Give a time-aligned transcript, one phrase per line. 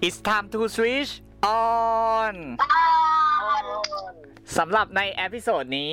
[0.00, 2.34] It's time to switch on
[4.58, 5.92] สำหรับใน episode นี้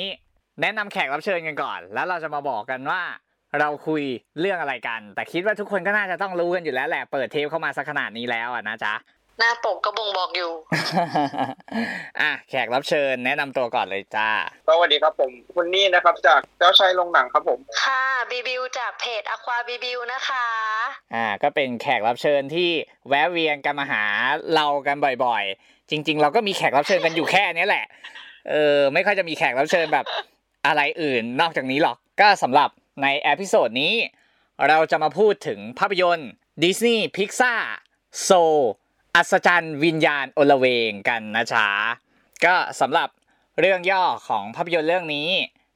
[0.61, 3.01] แนะนำแขกรับเชิญกันก่อน แล้วเราจะมาบอกกันว่า
[3.59, 4.03] เราคุย
[4.39, 8.93] เรื่องอะไรกัน แต่คิดว่าทุกคนก็น่าจะต้องรู้กันอยู่แล้วแหละ เปิดเทปเข้ามาสักขนาดนี้แล้วอะนะจ๊ะ
[9.39, 10.51] หน้าปกก็บ่งบอกอยู่
[12.21, 14.29] อะแขกรับเชิญแนะนำตัวก่อนเลยจ้า
[14.67, 20.45] สวัสดีครับผมคุณนี่นะครับ จากเจ้าชายโรงหนังครับผม ค่ะบีบิวจากเพจ Aqua บีบิวนะคะ
[21.13, 22.69] อ่า ก็เป็นแขกรับเชิญที่
[23.09, 24.03] แวะเวียนกันมาหา
[24.55, 27.85] เรากันบ่อยๆ จริง ๆ เราก็มีแขกรับเชิญกันอยู่แค่นี้แหละ
[28.49, 30.05] เออไม่ค่อยจะมีแขกรับเชิญแบบ
[30.67, 32.69] อะไรอื่นนอกจากนี้หรอก ก็สำหรับ
[33.03, 33.93] ใน episode นี้
[34.67, 36.29] เราจะมาพูดถึงภาพยนตร์
[36.63, 38.31] Disney Pixar Soul
[39.15, 41.67] อัศจรรย์วิญญาณอลเวงกันนะจ๊ะ
[42.45, 43.09] ก็สำหรับ
[43.59, 45.29] เรื่องย่อของภาพยนตร์เรื่องนี้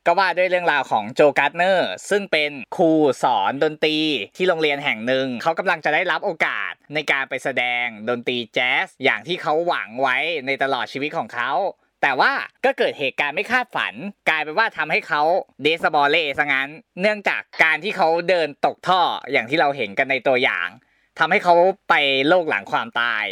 [0.06, 2.92] ก็ว่าด้วยเรื่องราวของ Joe Gardner ซึ่งเป็นครู
[3.24, 3.98] สอนดนตรี
[4.38, 11.52] ที่โรงเรียนแห่งหนึ่ง เขากำลังจะได้รับโอกาสในการไปแสดงดนตรีแจ๊สอย่างที่เขาหวังไว้ในตลอดชีวิตของเขา
[12.02, 12.32] แต่ว่า
[12.66, 13.94] ก็เกิดเหตุการณ์ไม่คาดฝัน
[14.30, 15.22] กลายเป็นว่าทำให้เขา
[15.62, 16.70] เดสบอลเล่ซะงั้น
[17.02, 20.68] เนื่องจากการที่เขาเดินตกท่ออย่างที่เราเห็นกันในตัวอย่าง
[21.20, 21.56] ทำให้เขา
[21.90, 21.94] ไป
[22.28, 23.26] โลกหลังความตาย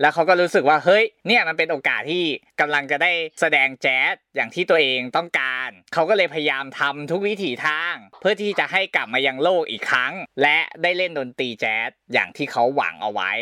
[0.00, 2.24] แล้วเขาก็รู้สึกว่าเฮ้ยเนี่ยมันเป็นโอกาสที่
[2.60, 13.32] กำลังจะได้แสดงแจ๊สอย่างที่ตัวเองต้องการ เขาก็เลยพยายามทำทุกวิถีทาง เพื่อที่จะให้กลับมายังโลกอีกครั้ง และได้เล่นดนตรีแจ๊สอย่างที่เขาหวังเอาไว้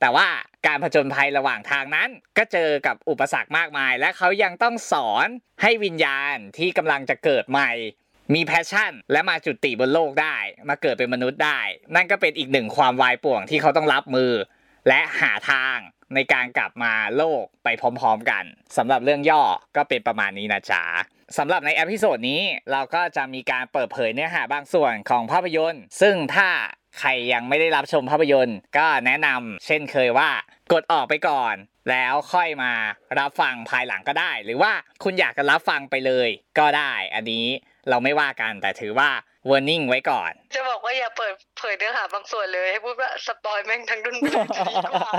[0.00, 0.28] แต่ว่า
[0.66, 5.28] การผจญภัยระหว่างทางนั้น ก็เจอกับอุปสรรคมากมาย และเขายังต้องสอน
[5.62, 7.70] ให้วิญญาณที่กำลังจะเกิดใหม่
[8.34, 10.36] มีแพชชั่น และมาจุติบนโลกได้
[10.68, 11.60] มาเกิดเป็นมนุษย์ได้
[11.94, 14.32] นั่นก็เป็นอีกหนึ่งความวายป่วงที่เขาต้องรับมือ
[14.88, 15.78] และหาทาง
[16.14, 18.44] ในการกลับมาโลกไปพร้อมๆกัน
[18.76, 19.42] สำหรับเรื่องย่อ
[19.76, 20.82] ก็เป็นประมาณนี้นะจ๊ะ
[21.38, 26.48] สำหรับใน episode นี้เราก็จะมีการเปิดเผยเนื้อหาบางส่วนของภาพยนตร์ ซึ่งถ้า
[26.98, 30.30] ใครยังไม่ได้รับชมภาพยนตร์ ก็แนะนำเช่นเคยว่า
[30.72, 31.54] กดออกไปก่อน
[31.90, 32.72] แล้วค่อยมา
[33.18, 34.72] รับฟังภายหลังก็ได้ หรือว่า
[35.04, 36.28] คุณอยากจะรับฟังไปเลย
[36.58, 37.46] ก็ได้ อันนี้
[37.90, 39.08] เราไม่ว่ากันแต่ถือว่า
[39.50, 44.30] warning ไว้ก่อน จะบอกว่าอย่าเปิดเผยเนื้อหาบางส่วนเลย ให้พูดว่า spoil แม่งทั้งดุ้นจะ
[44.70, 45.12] ดีกว่า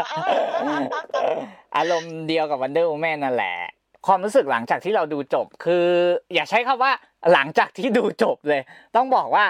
[1.78, 3.56] อารมณ์เดียวกับ Wonder Woman นั่นแหละ
[4.08, 5.88] ความรู้สึกหลังจากที่เราดูจบ คือ
[6.34, 6.92] อย่าใช้คำว่า
[7.34, 8.62] หลังจากที่ดูจบเลย
[8.96, 9.46] ต้องบอกว่า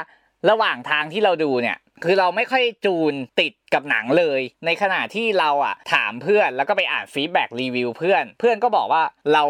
[0.50, 9.44] ระหว่างทางที่เราดูเนี่ย คือเราไม่ค่อยจูนติดกับหนังเลย ในขณะที่เราอะถามเพื่อนแล้วก็ไปอ่านฟีดแบ็กรีวิวเพื่อน เพื่อนก็บอกว่าเรา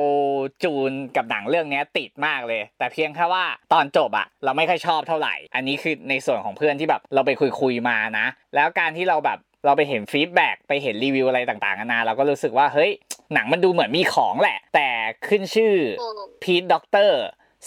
[0.64, 12.92] จูนกับหนังเรื่องเนี้ยติดมากเลย แต่เพียงแค่ว่าตอนจบอะเราไม่ค่อยชอบเท่าไหร่ อันนี้คือในส่วนของเพื่อนที่แบบเราไปคุยคุยๆมานะ แล้วการที่เราแบบเราไปเห็น feedback ไปเห็นรีวิวอะไรต่างๆนานาเราก็รู้สึกว่าเฮ้ย
[13.34, 14.88] หนังมันดูเหมือนมีของแหละ แต่
[15.28, 17.20] ขึ้นชื่ออืม Pete Docter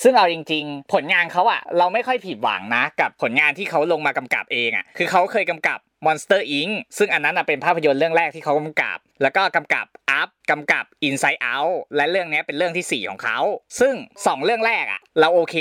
[0.02, 6.72] ซึ่งเอาจริง ๆ ผลงานเขาอะเราไม่ค่อยผิดหวังนะ กับผลงานที่เขาลงมากำกับเองอะคือเขาเคยกำกับ Monster Inc.
[6.98, 9.86] ซึ่งอันนั้นเป็นภาพยนตร์เรื่องแรกที่เขากำกับ แล้วก็กำกับ
[10.20, 13.38] Up กำกับ Inside Out และเรื่องนี้เป็นเรื่องที่ 4 ของเขา
[13.80, 15.56] ซึ่ง 2 เรื่องแรกอะเราโอเค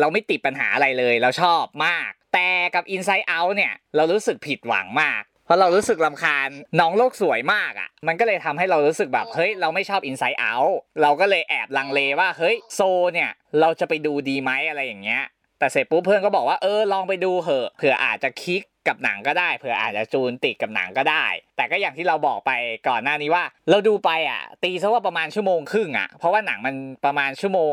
[0.00, 6.48] เราไม่ติดปัญหาอะไรเลย เราชอบมาก แต่กับ Inside Out เนี่ย เรารู้สึกผิดหวังมาก ราะเรารู้สึกลำคาญ
[6.80, 12.80] น้องโลกสวยมากอะ มันก็เลยทำให้เรารู้สึกแบบเฮ้ยเราไม่ชอบ Inside Out เราก็เลยแอบลังเลว่าเฮ้ยโซ
[13.12, 13.30] เนี่ย
[13.60, 15.22] เราจะไปดูดีไหมอะไรอย่างเงี้ย
[15.58, 21.24] แต่เสร็จปุ๊บเพื่อนก็บอกว่าเออลองไปดูเหอะเผื่ออาจจะคลิกกับหนังก็ได้เผื่ออาจจะจูนติดกับหนังก็ได้
[21.56, 22.50] แต่ก็อย่างที่เราบอกไป
[22.88, 26.74] ก่อนหน้านี้ว่า เราดูไปอะ ตีซะว่าประมาณชั่วโมงครึ่งอะเพราะว่าหนังมัน
[27.04, 27.72] ประมาณชั่วโมง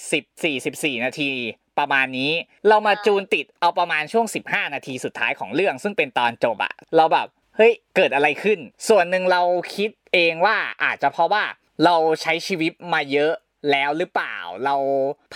[0.00, 1.32] 40 44 นาที
[1.78, 2.32] ประมาณนี้
[2.68, 9.42] เรามาจูนติดเอาประมาณช่วง 15 นาทีสุดท้ายของเรื่อง ซึ่งเป็นตอนจบอะเราแบบเฮ้ยเกิดอะไรขึ้น ส่วนหนึ่งเรา
[9.74, 11.44] คิดเองว่าอาจจะเพราะว่า
[11.84, 13.32] เราใช้ชีวิตมาเยอะ
[13.70, 14.76] แล้วหรือเปล่าเรา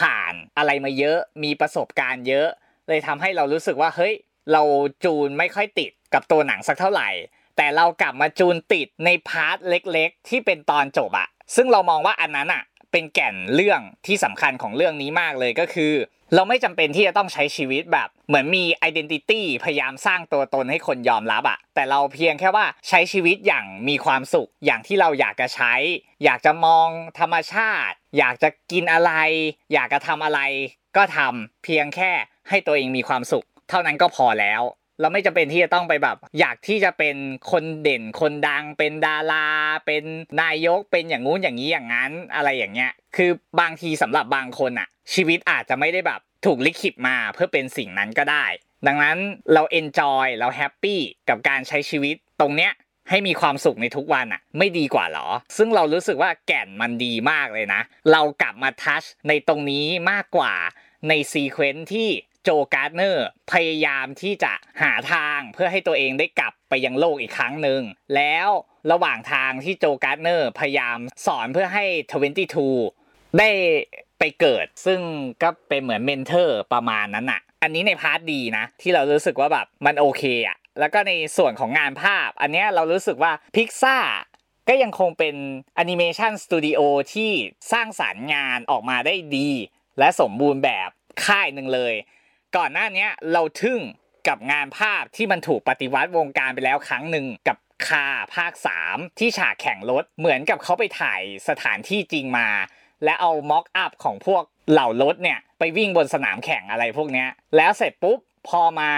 [0.01, 2.49] ผ่านอะไรมาเยอะมีประสบการณ์เยอะ
[2.89, 4.15] เลยทำให้เรารู้สึกว่าเฮ้ย
[4.53, 4.63] เรา
[5.05, 7.09] จูนไม่ค่อยติดกับตัวหนังสักเท่าไหร่
[7.57, 12.63] แต่เรากลับมาจูนติดใน part เล็ก ๆ ที่เป็นตอนจบอะซึ่งเรามองว่าอันนั้นอะ
[12.93, 15.93] เป็นแก่นเรื่องที่สำคัญของเรื่องนี้มากเลยก็คือ
[16.35, 25.75] เราไม่จำเป็นที่จะต้องใช้ชีวิตแบบ เหมือนมีไอดีนิตี้พยายามสร้างตัวตนให้คนยอมรับอะแต่เราเพียงแค่ว่าใช้ชีวิตอย่างมีความสุขอย่างที่เราอยากจะใช้
[26.25, 26.89] อยากจะมอง
[27.19, 29.13] ธรรมชาติ อยากจะกินอะไร
[29.73, 30.41] อยากจะทำอะไร
[30.97, 32.13] ก็ทำเพียงแค่
[32.49, 34.63] ให้ตัวเองมีความสุข เท่านั้นก็พอแล้ว
[35.01, 37.17] เราไม่จำเป็นที่จะต้องไปแบบ อยากที่จะเป็น
[37.51, 39.49] คนเด่นคนดัง เป็นดารา
[39.87, 40.05] เป็น
[40.43, 43.31] นายกเป็นอย่างงู้นอย่างนี้อย่างนั้นอะไรอย่างเงี้ย คือ
[43.61, 48.45] บางทีสำหรับบางคนอะชีวิตอาจจะไม่ได้แบบถูกลิขิตมาเพื่อเป็นสิ่งนั้นก็ได้
[48.87, 49.19] ดังนั้น
[49.53, 52.73] เรา enjoy เรา happy กับการใช้ชีวิตตรงเนี้ย
[53.11, 57.81] ให้มีความสุขในทุกวันอะไม่ดีกว่าหรอ ซึ่งเรารู้สึกว่าแก่นมันดีมากเลยนะ
[58.13, 60.53] เรากลับมา touch ในตรงนี้มากกว่า
[61.09, 62.09] ใน sequence ที่
[62.45, 64.53] Joe Gardner พยายามที่จะ
[64.83, 67.81] หาทางเพื่อให้ตัวเองได้กลับไปยังโลกอีกครั้งหนึ่ง
[68.17, 68.49] แล้ว
[68.93, 71.85] ระหว่างทางที่ Joe Gardner พยายามสอนเพื่อให้
[72.63, 73.51] 22 ได้
[74.19, 75.01] ไปเกิด ซึ่ง
[75.43, 83.99] ก็เป็นเหมือน mentor ประมาณนั้นอะอันนี้ใน part ดีนะ ที่เรารู้สึกว่าแบบมันโอเคอะแล้วก็ในส่วนของงานภาพ อันเนี้ยเรารู้สึกว่าพิกซ่า
[84.69, 85.35] ก็ยังคงเป็น
[85.77, 86.81] animation studio
[87.15, 87.31] ที่
[87.73, 89.51] สร้างสารรค์งานออกมาได้ดี
[89.99, 90.89] และสมบูรณ์แบบ
[91.27, 91.95] ค่ายหนึ่งเลย
[92.57, 93.81] ก่อนหน้านี้เราทึ่ง
[94.29, 97.57] กับงานภาพที่มันถูกปฏิวัติวงการไปแล้วครั้งหนึ่งกับ
[97.87, 98.07] คา
[98.37, 98.53] ภาค
[98.87, 102.49] 3 ที่ฉากแข่งรถเหมือนกับเขาไปถ่ายสถานที่จริงมา
[103.05, 108.19] และเอาม็อกอัพของพวกเหล่ารถเนี่ย ไปวิ่งบนสนามแข่งอะไรพวกเนี้ย แล้วเสร็จปุ๊บ
[108.49, 108.93] พอมา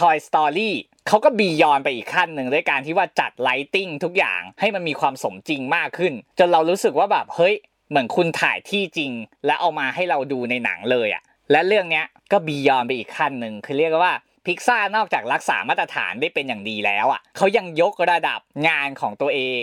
[0.00, 0.70] Toy Story
[1.08, 7.54] เขาก็บียอนไปอีกขั้นหนึ่งด้วยการที่ว่าจัดไลติ้งทุกอย่างให้มันมีความสมจริงมากขึ้น จนเรารู้สึกว่าแบบเฮ้ย
[7.88, 9.12] เหมือนคุณถ่ายที่จริง
[9.46, 14.14] แล้วเอามาให้เราดูในหนังเลยอะและเรื่องเนี้ย ก็ beyond ไปอีกขั้นหนึ่งคือเรียกว่า
[14.46, 19.62] พิกซ่านอกจากรักษามาตรฐานได้เป็นอย่างดีแล้วอะเขายังยกระดับงานของตัวเอง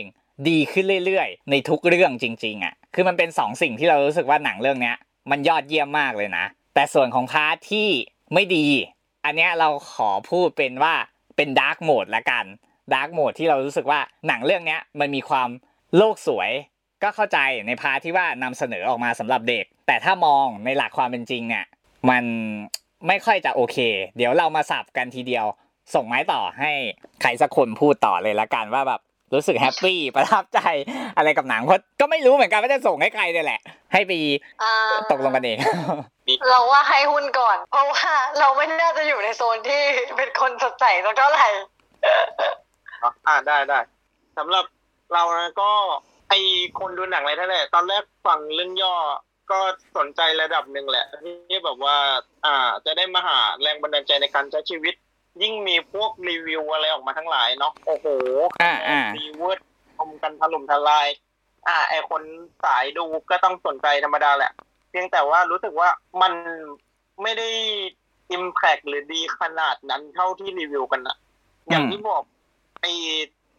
[0.50, 4.98] ดีขึ้นเรื่อยๆ ในทุกเรื่องจริง ๆอะคือมันเป็นสองสิ่งที่เรารู้สึกว่าหนังเรื่องเนี้ย
[5.32, 7.88] มันยอดเยี่ยมมากเลยนะ แต่ส่วนของ part ที่
[8.34, 8.68] ไม่ดี
[9.26, 10.94] อันเนี้ยเราขอพูดเป็นว่า
[11.38, 12.46] เป็น dark mode ละกัน
[12.94, 15.50] dark mode ที่เรารู้สึกว่าหนังเรื่องเนี้ยมันมีความ
[15.98, 16.52] โลกสวย
[17.04, 21.66] ก็เข้าใจใน part ที่ว่านำเสนอออกมาสำหรับเด็ก แต่ถ้ามองในหลักความเป็นจริงเนี่ย
[22.10, 22.24] มัน
[23.08, 23.78] ไม่ค่อยจะโอเค
[24.18, 25.46] เดี๋ยวเรามาสับกันทีเดียว
[25.96, 26.72] ส่งไม้ต่อให้
[27.22, 29.02] ใครสักคนพูดต่อเลยละกันว่าแบบ
[29.34, 30.60] รู้สึก happy ประทับใจ
[31.18, 33.60] อะไรกับหนังเพราะก็ไม่รู้เหมือนกันว่าจะส่งให้ใครเนี่ยแหละ
[33.94, 34.12] ให้ไป
[34.64, 35.58] อ่าตกลงกันเอง
[36.50, 39.82] เราว่าให้หุ้นก่อน เพราะว่าเราไม่น่าจะอยู่ในโซนที่
[40.18, 41.48] เป็นคนสดใสสักเท่าไหร่
[43.28, 43.80] อ่าได้ได้
[44.38, 44.66] สำหรับ
[45.14, 45.72] เรานะก็
[46.30, 46.34] ไอ
[46.80, 48.96] คนดูหนังอะไรท่านแหละตอนแรกฟังเรื่องย่อ
[49.52, 49.60] ก็
[49.98, 51.06] สนใจระดับหนึ่งแหละ
[51.50, 51.98] ที่แบบว่า
[52.46, 54.94] อ่า จะได้มาหาแรงบันดาลใจในการใช้ชีวิต
[55.42, 58.08] ยิ่งมีพวกรีวิวอะไรออกมาทั้งหลายเนาะโอ้โห
[58.62, 59.60] อ่าอ่ารี word
[59.98, 61.08] ชมกันถล่มทลาย
[61.68, 62.24] อ่า ไอคน
[62.64, 64.52] สายดูก็ต้องสนใจธรรมดาแหละ
[64.90, 65.90] เพียงแต่ว่ารู้สึกว่า
[66.22, 66.34] มัน
[67.22, 67.50] ไม่ได้
[68.32, 71.18] อิมแพกหรือดีขนาดนั้นเท่าที่รีวิวกันอะ
[71.70, 72.24] อย่างที่บอก
[72.82, 72.86] ไอ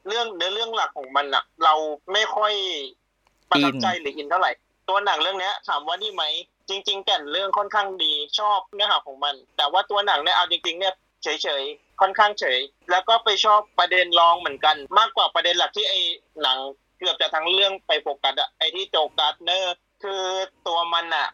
[0.07, 1.75] เรื่องเนื้อเรื่องหลักของมันอะเรา
[2.13, 2.53] ไม่ค่อย
[3.51, 4.51] ประทับใจหรืออินเท่าไหร่
[4.89, 6.25] ตัวหนังเรื่องนี้ถามว่านี่ไหม
[6.69, 12.59] จริง ๆ แก่นเรื่องค่อนข้างดีชอบเนื้อหาของมัน แต่ว่าตัวหนังเนี่ยเอาจริงๆเนี่ยเฉยๆค่อนข้างเฉย
[12.91, 15.95] แล้วก็ไปชอบประเด็นรองเหมือนกัน มากกว่าประเด็นหลักที่ไอ
[16.43, 16.59] หนัง
[16.99, 20.25] เกือบจะทั้งเรื่องไปโฟกัสอะไอที่ Joe Gardner คือ
[20.67, 21.29] ตัวมันอะ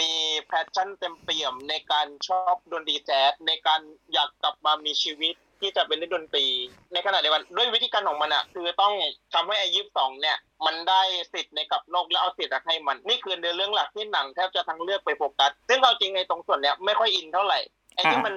[0.00, 0.12] มี
[0.46, 3.80] passion เต็มเปี่ยมในการชอบดนตรีแจ๊สในการ
[4.12, 6.46] อยากกลับมามีชีวิต ที่จะเป็นเล่นดนตรี
[6.92, 8.94] ในขณะเดียวกันด้วยวิธีการของมันอะคือต้อง
[9.34, 10.36] ทำให้ไอยี่สิบสองเนี่ย
[10.66, 11.02] มันได้
[11.32, 17.58] สิทธิ์ในกลับโลกแล้วเอาสิทธิ์ให้มัน นี่คือเนื้อเรื่องหลักที่หนังแทบจะทั้งเรื่องไปโฟกัสซึ่งเอาจริงในตรงส่วนเนี้ยไม่ค่อย in เท่าไหร่
[17.94, 18.34] ไอ้ที่มัน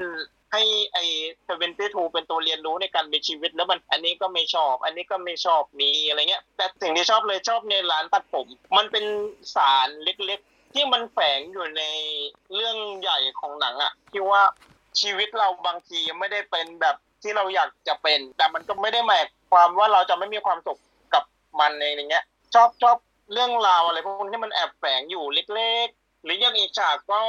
[0.52, 1.04] ให้ไอ้
[1.46, 8.48] เซเวนตี้ทูเป็นตัวเรียนรู้ในการมีชีวิต แล้วมันอันนี้ก็ไม่ชอบ อันนี้ก็ไม่ชอบมีอะไรเงี้ย แต่สิ่งที่ชอบเลยชอบในร้านตัดผม
[8.78, 9.06] มันเป็น
[9.56, 11.84] สารเล็กๆ ที่มันแฝงอยู่ใน
[12.56, 14.44] เรื่องใหญ่ของหนังอะที่ว่า
[15.02, 20.80] ชีวิตเราบางทีไม่ได้เป็นแบบ ที่เราอยากจะเป็น แต่มันก็ไม่ได้หมายความว่าเราจะไม่มีความสุข
[21.14, 21.24] กับ
[21.60, 22.98] มันในอย่างเงี้ย ชอบชอบ
[23.34, 27.22] เรื่องราวอะไรพวกนี้ที่มันแอบแฝงอยู่เล็กๆ หรืออย่างอีกฉากก็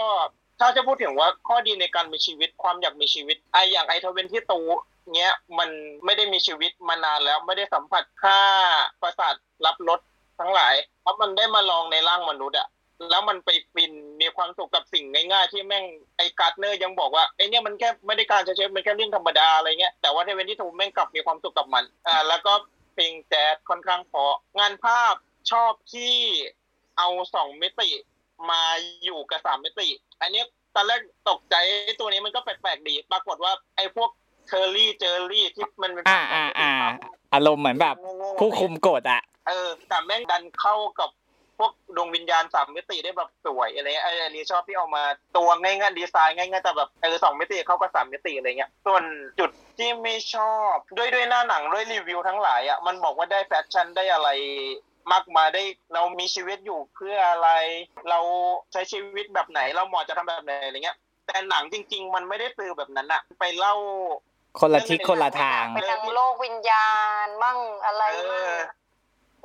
[0.60, 4.60] ถ้าจะพูดถึงว่าข้อดีในการมีชีวิตความอยากมีชีวิตไออย่างไอ twenty-two
[5.14, 5.70] เนี้ยมัน
[6.04, 8.40] ไม่ได้มีชีวิตมานานแล้วไม่ได้สัมผัสค่า
[9.02, 9.34] ประสาท
[9.64, 10.00] รับรส
[10.40, 12.68] ทั้งหลายแล้วมันได้มาลองในร่างมนุษย์อะ
[13.10, 15.84] แล้วมันไปฟินมีความสุขกับสิ่งง่ายๆ ที่แม่ง
[16.16, 22.52] ไอ Gardner ยังบอกว่าไอเนี้ยมันแค่ไม่ได้การใช้ชีวิตมันแค่เรื่องธรรมดาอะไรเงี้ยแต่ว่า twenty-two แม่งกลับมีความสุขกับมันอ่าแล้วก็
[22.94, 25.14] เพลงแจ๊สค่อนข้างเพราะงานภาพ
[25.50, 26.14] ชอบที่
[26.98, 27.90] เอาสองมิติ
[28.50, 28.62] มา
[29.04, 29.88] อยู่กับสามมิติ
[30.20, 34.10] อันเนี้ยตอนแรกตกใจไอ้ตัวนี้มันก็แปลกๆดีปรากฏว่าไอ้พวก
[34.48, 36.70] Terry Jerry ที่มันเป็นอ่าอ่าอ่า
[37.34, 41.10] อารมณ์เหมือนแบบโง่ๆผู้คุมกฎอะเออแต่แม่งดันเข้ากับ
[41.58, 45.04] พวกดวงวิญญาณสามมิติได้แบบสวยอะไรเงี้ยไอ้อันนี้ชอบที่เอามา
[45.36, 49.02] ตัวง่ายๆดีไซน์ง่ายๆแต่แบบเออสองมิติเข้ากับสามมิติอะไรเงี้ยส่วน
[49.40, 54.28] จุดที่ไม่ชอบด้วยด้วยหน้าหนังด้วยรีวิวทั้งหลายอะมันบอกว่าได้ passion ได้อะไร
[55.12, 55.62] มากมายได้
[55.94, 57.48] เรามีชีวิตอยู่เพื่ออะไร
[58.10, 58.18] เรา
[58.72, 60.96] ใช้ชีวิตแบบไหนเราเหมาะจะทำแบบไหนอะไรเงี้ย
[61.26, 63.74] แต่หนังจริง ๆ มันไม่ได้สื่อแบบนั้นอะไปเล่า
[64.60, 66.88] คนละทิศคนละทางไปทางโลกวิญญา
[67.24, 68.44] ณมั่งอะไรเอมั่ง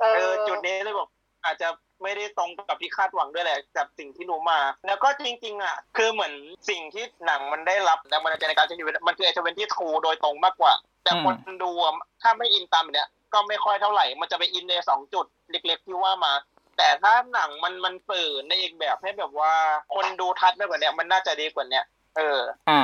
[0.00, 1.08] เอเอออ จุดนี้เลยบอก
[1.44, 1.68] อาจจะ
[2.02, 6.32] ไม่ได้ตรงกับที่คาดหวังด้วยแหละกับสิ่งที่รู้มา แล้วก็จริงๆอะคือเหมือน
[6.68, 10.72] สิ่งที่หนังมันได้รับแรงบันดาลใจในการใช้ชีวิตมันคือไอ twenty-two โดยตรงมากกว่า
[11.04, 11.92] แต่คนดูอะ
[12.22, 16.32] ถ้าไม่อินตามแบบเนี้ยก็ไม่ค่อยเท่าไหร่ มันจะไปอินในสองจุดเล็ก ๆ ที่ว่ามา
[16.76, 19.52] แต่ถ้าหนังมันมันสื่อในอีกแบบให้แบบว่า
[19.94, 21.84] คนดูทัดได้กว่าเนี้ยมันน่าจะดีกว่าเนี้ย
[22.16, 22.80] เออ อ่า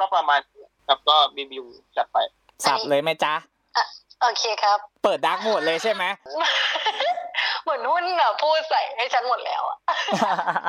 [0.00, 0.40] ก็ประมาณ
[0.88, 1.64] ครับก็รีวิว
[1.96, 2.18] จัดไป
[2.66, 3.34] สับเลยไหมจ๊ะ
[4.20, 6.04] โอเคครับ เปิดดาร์กโหมดเลยใช่ไหม
[7.62, 9.78] เหมือนหุ้นอะพูดใส่ให้ฉันหมดแล้วอะ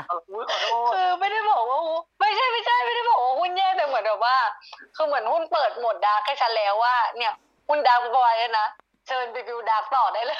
[0.08, 4.38] เอาอุ้ยขอโทษคือไม่ได้บอกว่าหุ้นไม่ใช่ไม่ใช่ไม่ได้บอกว่าหุ้นแย่แต่เหมือนแบบว่า
[4.96, 7.34] คือเหมือนหุ้นเปิด mode dark ให้ฉันแล้วว่า เนี่ย
[7.70, 8.68] หุ้น dark boy แล้วนะ
[9.08, 10.40] เชิญ review dark ต่อได้เลย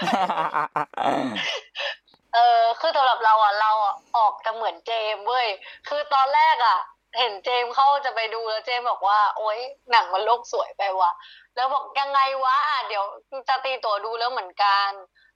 [2.36, 5.48] เออคือสำหรับเราอะเราอะออกจะเหมือนเจมส์เว้ย
[5.90, 6.78] คือตอนแรกอะ
[7.20, 9.60] เห็นเจมส์เข้าจะไปดูแล้วเจมส์บอกว่า โอ๊ย
[9.92, 11.12] หนังมันโลกสวยไปว่ะ
[11.58, 13.04] แล้วบอกยังไงวะอะเดี๋ยว
[13.50, 14.90] จะตีตั๋วดูแล้วเหมือนกัน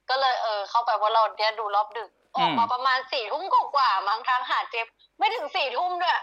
[0.10, 6.20] ก็เลยเออ เข้าไปเพราะเราเนี่ยดูรอบดึก ออกมาประมาณสี่ทุ่มกว่าๆมั้งทักหาเจมส์ไม่ถึงสี่ทุ่มด้วย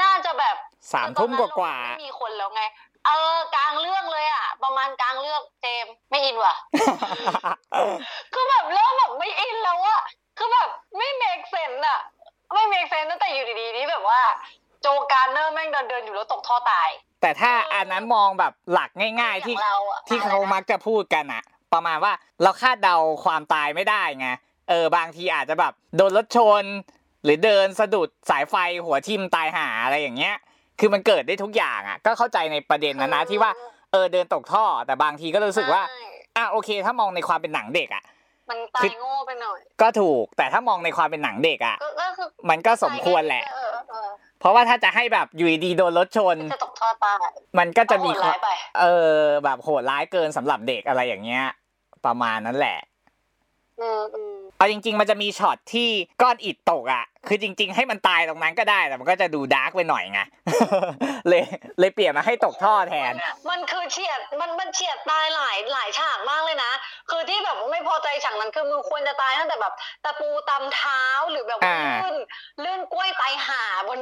[0.00, 0.56] น่าจะแบบ
[0.92, 2.62] สามทุ่มกว่าๆไม่มีคนแล้วไง
[3.06, 10.00] เออกลางเรื่องเลยอะ ประมาณกลางเรื่องเจมส์ไม่ in ว่ะๆคือแบบเริ่มแบบไม่ in แล้วอะ
[10.38, 12.00] คือแบบไม่ make sense อะ
[12.52, 14.20] ไม่ make sense ตั้งแต่อยู่ดีๆนี่แบบว่า
[14.80, 16.88] Joe Gardner แม่งเดินเดินๆอยู่แล้วตกท่อตาย
[17.22, 22.12] แต่ถ้าอันนั้นมองแบบหลักง่าย ๆ ที่องเราอะที่เขามักจะพูดกันอะประมาณว่า
[22.42, 24.28] เราคาดเดาความตายไม่ได้ไง
[24.68, 26.64] เออบางทีอาจจะแบบโดนรถชน
[27.24, 30.34] หรือเดินสะดุดสายไฟหัวทิ่มตายหาอะไรอย่างเงี้ย
[30.80, 33.50] คือมันเกิดได้ทุกอย่างอะก็เข้าใจในประเด็นนั้นนะที่ว่า
[33.92, 36.02] เออเดินตกท่อ แต่บางทีก็รู้สึกว่าใช่
[36.36, 38.04] อะโอเค ถ้ามองในความเป็นหนังเด็กอะ
[38.50, 43.44] มันตายโง่ไปหน่อย ก็ถูกแต่ถ้ามองในความเป็นหนังเด็กอะก็ก็คือมันก็สมควรแหละ
[44.42, 47.16] เออเออเพราะว่าถ้าจะให้แบบอยู่ดีๆโดนรถชนจะตกท่อตาย
[47.58, 48.84] มันก็จะมีโหดควาร้ามยไปเอ
[49.16, 51.44] อ แบบโหดร้ายเกินสำหรับเด็กอะไรอย่างเงี้ย
[52.06, 52.78] ประมาณนั้นแหละ
[53.80, 55.88] อืมอืม เอาจริง ๆ มันจะมีช็อตที่
[56.22, 60.20] ก้อนอิฐตกอะ คือจริง ๆ ให้มันตายตรงนั้นก็ได้แต่มันก็จะดูดาร์กไปหน่อยไง
[61.28, 61.44] เลย
[61.78, 63.12] เลยเปลี่ยนมาให้ตกท่อแทน
[63.50, 66.72] มันคือเฉียดมันมันเฉียดตายหลายหลายฉากมากเลยนะ
[67.10, 72.16] คือที่แบบว่าไม่พอใจฉากนั้นคือมึงควรจะตายตั้งแต่แบบตะปูตำเท้าหรือแบบว่าอ่าลื่น
[72.64, 73.98] ลื่นกล้วยตายหาบน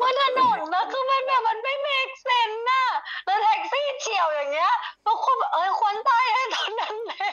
[0.00, 2.84] บนถนนนะคือมันแบบมันไม่ make sense น่ะ
[3.26, 4.72] แล้วแท็กซี่เฉียวอย่างเงี้ย
[5.06, 7.32] ทุกคนแบบเอ้ยควรตายให้ตอนนั้นเลย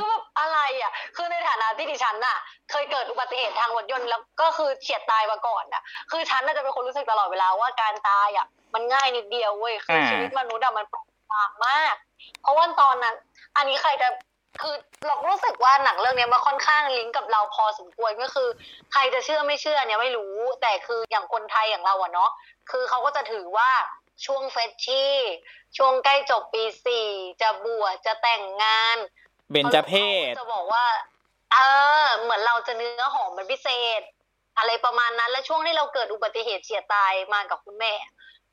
[0.00, 2.36] ก็แบบอะไรอะ คือในฐานะที่ดิฉันน่ะ
[2.70, 11.94] เคยเกิดอุบัติเหตุทางรถยนต์แล้วก็คือเฉียดตายมาก่อนอะ คือฉันน่าจะเป็นคนรู้สึกตลอดเวลาว่าการตายอะ มันง่ายนิดเดียวเว้ย คืออ่าชีวิตมนุษย์อะมันเปราะบางมาก
[12.42, 13.14] เพราะว่าตอนนั้น
[13.56, 14.08] อันนี้ใครจะ
[14.62, 14.74] คือ
[15.06, 18.48] เรารู้สึกว่าหนังเรื่องเนี้ยมันค่อนข้างลิงก์กับเราพอสมควรก็คือ
[18.92, 22.30] ใครจะเชื่อไม่เชื่อเนี่ยไม่รู้ แต่คืออย่างคนไทยอย่างเราอะเนาะ
[22.70, 23.70] คือเขาก็จะถือว่า
[24.26, 25.16] ช่วงเฟชชี่
[25.76, 27.08] ช่วงใกล้จบปีสี่
[27.42, 28.96] จะบวชจะแต่งงาน
[29.52, 29.92] เบญจเพ
[30.30, 30.86] ศขาจะบอกว่า
[31.52, 31.58] เอ
[32.04, 33.68] อ เหมือนเราจะเนื้อหอมเป็นพิเศ
[34.00, 34.02] ษ
[34.58, 37.94] อะไรประมาณนั้น และช่วงที่เราเกิดอุบัติเหตุเฉียดตายมากับคุณแม่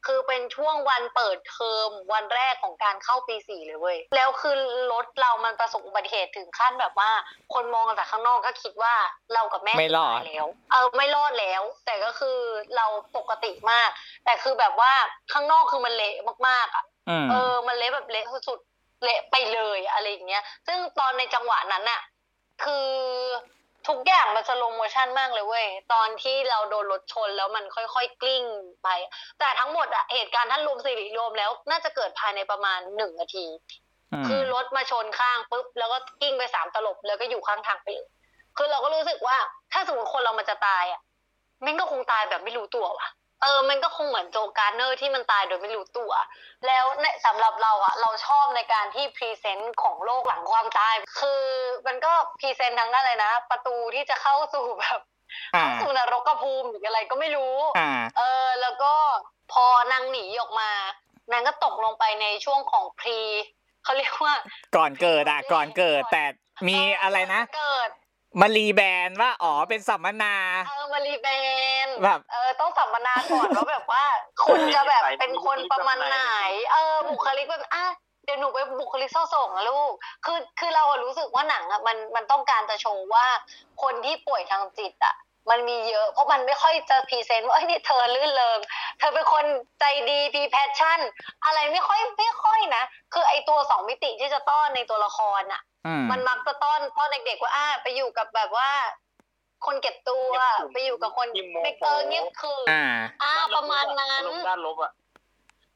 [0.07, 4.55] คือเป็นช่วงวันเปิดเทอมวันแรกของการเข้าปีสี่เลยเว้ย แล้วคือ
[4.91, 7.11] รถเรามันประสบอุบัติเหตุถึงขั้นแบบว่า
[7.53, 8.93] คนมองจากข้างนอกก็คิดว่า
[9.33, 12.37] เรากับแม่ไม่รอดตายแล้ว เออไม่รอดแล้ว แต่ก็คือ
[12.75, 12.85] เรา
[13.17, 13.89] ปกติมาก
[14.25, 14.91] แต่คือแบบว่า
[15.33, 16.15] ข้างนอกคือมันเละ
[16.47, 22.01] มากๆอะอืมเออ มันเละแบบเละสุดๆ เละไปเลยอะไรอย่างเงี้ย ซึ่งตอนในจังหวะนั้นน่ะ
[22.63, 22.87] คือ
[23.87, 28.43] ทุกอย่างมันสโลโมชันมากเลยเว้ย ตอนที่เราโดนรถชนแล้วมันค่อยๆกลิ้ง
[28.83, 28.89] ไป
[29.39, 33.45] แต่ทั้งหมดอะเหตุการณ์ท่านรวมสิริรวมแล้ว น่าจะเกิดภายในประมาณหนึ่งนาที
[34.13, 38.07] อืมคือรถมาชนข้างปุ๊บ แล้วก็กลิ้งไปสามตลบ แล้วก็อยู่ข้างทางไปเลย
[38.57, 39.37] คือเราก็รู้สึกว่า
[39.73, 41.01] ถ้าสมมติคนเรามันจะตายอะ
[41.65, 43.07] มันก็คงตายแบบไม่รู้ตัวว่ะ
[43.41, 46.11] เออ มันก็คงเหมือน Joe Gardner ที่มันตายโดยไม่รู้ตัว
[46.67, 51.43] แล้วในสำหรับเราอะเราชอบในการที่ present ของโลกหลังความตาย คือ
[51.87, 54.99] มันก็ present ทั้งนั้นเลยนะ ประตูที่จะเข้าสู่แบบ
[55.55, 58.93] อ่าเข้าสู่นรกภูมิหรืออะไรก็ไม่รู้อ่าเออ แล้วก็
[59.53, 60.69] พอนางหนีออกมา
[61.31, 63.19] นางก็ตกลงไปในช่วงของ pre
[63.83, 64.35] เขาเรียกว่า
[64.77, 66.23] ก่อนเกิดอะก่อนเกิดแต่
[66.67, 67.89] มีอะไรนะเกิด
[68.41, 70.35] มา rebrand ว่าอ๋อเป็นสัมมนา
[70.67, 74.03] เออมา rebrand แบบเออต้องสัมมนาก่อนว่าแบบว่า
[74.45, 76.19] คุณจะแบบเป็นคนประมาณไหน
[76.71, 77.85] เออบุคลิกแบบอะ
[78.25, 79.91] เดี๋ยวหนูไปบุคลิกเศร้าโศกนะลูก
[80.25, 83.25] คือคือเราอะรู้สึกว่าหนังอะมันมันต้องการจะโชว์ว่า
[83.81, 85.15] คนที่ป่วยทางจิตอะ
[85.49, 88.59] มันมีเยอะ เพราะมันไม่ค่อยจะ present ว่าเอ้ยนี่เธอรื่นเริง
[88.99, 89.45] เธอเป็นคน
[89.79, 90.99] ใจดีมี passion
[91.45, 95.66] อะไรไม่ค่อยไม่ค่อยนะ คือไอตัวสองมิติที่จะต้อนในตัวละครอะอื
[96.01, 98.69] มมันมักจะต้อนต้อนเด็กๆว่าอ่าไปอยู่กับแบบว่า
[99.65, 102.83] คนเก็บตัวเงียบขรึมไปอยู่กับคนขี้โมโหไปเตอเงียบคืออ่า
[103.21, 104.91] อ่าประมาณนั้นลงด้านลบอะ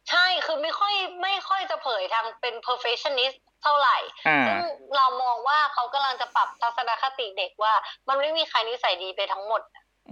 [0.10, 4.60] ใช่คือไม่ค่อยไม่ค่อยจะเผยทางเป็น perfectionist เท่าไหร่อ่าซึ่ง
[4.96, 7.74] เรามองว่าเขากำลังจะปรับทัศนคติเด็กว่า
[8.08, 9.62] มันไม่มีใครนิสัยดีไปทั้งหมด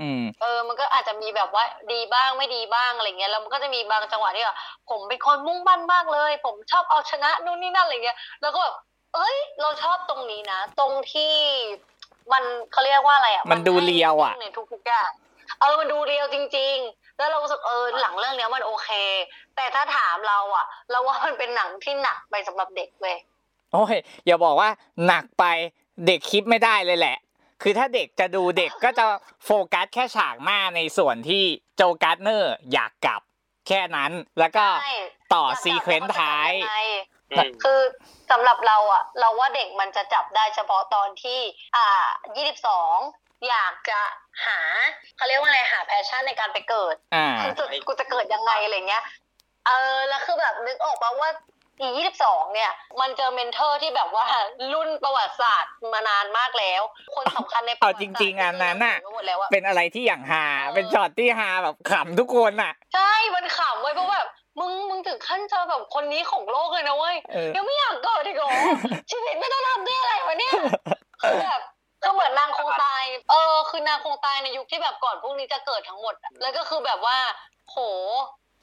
[0.02, 1.64] อืมเออ มันก็อาจจะมีแบบว่า
[1.94, 4.58] ดีบ้างไม่ดีบ้างอะไรเงี้ย แล้วมันก็จะมีบางจังหวะที่แบบ
[4.90, 8.76] ผมเป็นคนมุ่งมั่นมากเลย ผมชอบเอาชนะนู่นนี่นั่นอะไรเงี้ย แล้วก็แบบ
[9.16, 11.34] เอ้ย เราชอบตรงนี้นะ ตรงที่
[12.32, 15.10] มันเขาเรียกว่าอะไรอะมันดูเรียวอะในทุกๆอย่าง
[15.60, 18.90] เออมันดูเรียวจริง ๆ แล้วเรารู้สึกเออหลังเรื่องเนี้ยมันโอเค
[19.56, 23.18] แต่ถ้าถามเราอะ เราว่ามันเป็นหนังที่หนักไปสำหรับเด็กเว้ย
[23.74, 24.70] โอ้ยอย่าบอกว่า
[25.08, 25.46] หนักไป
[26.08, 27.18] เด็กคิดไม่ได้เลยแหละ
[27.62, 29.06] คือถ้าเด็กจะดูเด็กก็จะ
[29.46, 31.44] โฟกัสแค่ฉากหน้าในส่วนที่
[31.76, 33.22] โจการ์ดเนอร์อยากกลับ
[33.68, 34.94] แค่นั้นแล้วก็ใช่
[35.34, 37.19] ต่อ sequence ท้ายยังไงอืม
[37.64, 37.80] คือ
[38.32, 41.40] สำหรับเราอะเราว่าเด็กมันจะจับได้เฉพาะตอนที่
[41.78, 41.88] อ่า
[42.36, 42.96] ยี่สิบสอง
[43.50, 44.00] อยากจะ
[44.46, 44.60] หา
[45.18, 49.04] เขาเรียกว่าอะไรหา passion ในการไปเกิดอ่ากูจะกูจะเกิดยังไงอะไรเงี้ย
[49.68, 51.32] เออแล้วคือแบบนึกออกปะว่า
[51.82, 52.72] อียี่สิบสองเนี่ย
[53.02, 54.26] มันเจอ mentor ที่แบบว่า
[54.74, 56.82] รุ่นประวัติศาสตร์มานานมากแล้ว
[57.16, 64.28] คนสำคัญในเอาประวัติศาสตร์ริงๆอันนั้นน่ะหมดแล้วอะเป็นอะไรที่อย่างฮาเออเป็นช็อตที่ฮาแบบขำทุกคนอะ ใช่มันขำเว้ยเพราะแบบ
[64.60, 68.52] มึงมึงถึงขั้นเจอแบบคนนี้ของโลกเลยนะเว้ยเออยังไม่อยากเกิดอีกเหรอ
[69.12, 70.54] ชีวิตไม่ต้องทำด้วยอะไรวะเนี่ย
[71.22, 71.62] คือแบบ
[72.02, 77.18] คือเหมือนนางคงตาย เออ คือนางคงตายในยุคที่แบบก่อนพวกนี้จะเกิดทั้งหมดอะแล้วก็คือแบบว่า
[77.70, 77.78] โห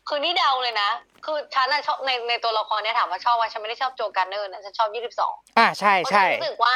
[0.09, 0.91] คือนี่เดาเลยนะ
[1.25, 6.75] คือฉันน่ะชอบในในตัวละครเนี่ยถามว่าชอบว่าฉันไม่ได้ชอบโจการ์เนอร์นะฉันชอบยี่สิบสองอ่าใช่ใช่เพราะฉันรู้สึกว่า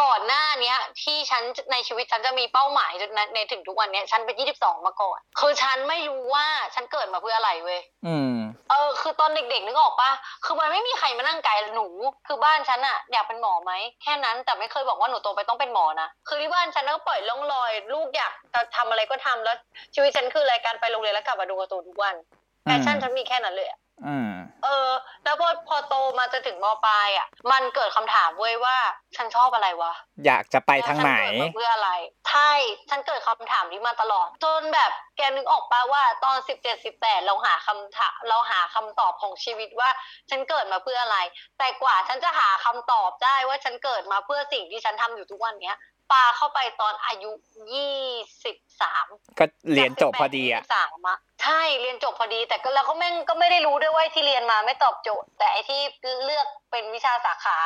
[0.00, 8.36] ก่อนหน้าเนี้ย ที่ฉันในชีวิตฉันจะมีเป้าหมายจนในถึงทุกวันเนี้ยฉันเป็นยี่สิบสองมาก่อน คือฉันไม่รู้ว่าฉันเกิดมาเพื่ออะไรเว้ยอืม
[8.70, 10.10] เออคือตอนเด็กๆนึกออกปะ
[10.44, 11.88] คือมันไม่มีใครมานั่งไกลหนู
[12.26, 13.72] คือบ้านฉันอะอยากเป็นหมอไหม
[14.02, 19.56] แค่นั้นแต่ไม่เคยบอกว่าหนูโตไปต้องเป็นหมอนะคือที่บ้านฉันก็ปล่อยล่องลอย ลูกอยากจะทำอะไรก็ทำแล้ว
[19.94, 22.16] ชีวิตฉันคือรายการไปโรงเรียนแล้วกลับมาดูการ์ตูนทุกวัน
[22.62, 24.32] แพชชั่นฉันมีแค่นั้นเลยอะอืม
[24.64, 24.90] เออ
[25.24, 28.76] แล้วพอพอโตมาจะถึงมปลายอะมันเกิดคำถามเว้ยว่า
[29.16, 29.92] ฉันชอบอะไรวะ
[30.26, 31.90] อยากจะไปทางไหนแล้วฉัเกิดมาเพื่ออะไร
[32.30, 32.52] ใช่
[32.90, 39.90] ฉันเกิดคำถามนี้มาตลอด จนแบบแกนึกออกปะว่าตอนสิบเจ็ดสิบแปดเราหาคำถามเราหาคำตอบของชีวิตว่า
[40.30, 41.18] ฉันเกิดมาเพื่ออะไร
[41.58, 45.78] แต่กว่าฉันจะหาคำตอบได้ว่าฉันเกิดมาเพื่อสิ่งที่ฉันทำอยู่ทุกวันเนี้ย
[46.12, 47.30] ปาเข้าไปตอนอายุ
[47.72, 48.00] ยี่
[48.44, 49.06] สิบสาม
[49.38, 49.44] ก็
[49.74, 55.80] เรียนจบพอดีอะสามอะใช่เรียนจบพอดี แต่ก็แล้วก็แม่งก็ไม่ได้รู้ด้วยว่าที่เรียนมาไม่ตอบโจทย์ แต่ไอที่
[56.24, 57.56] เลือกเป็นวิชาสาขา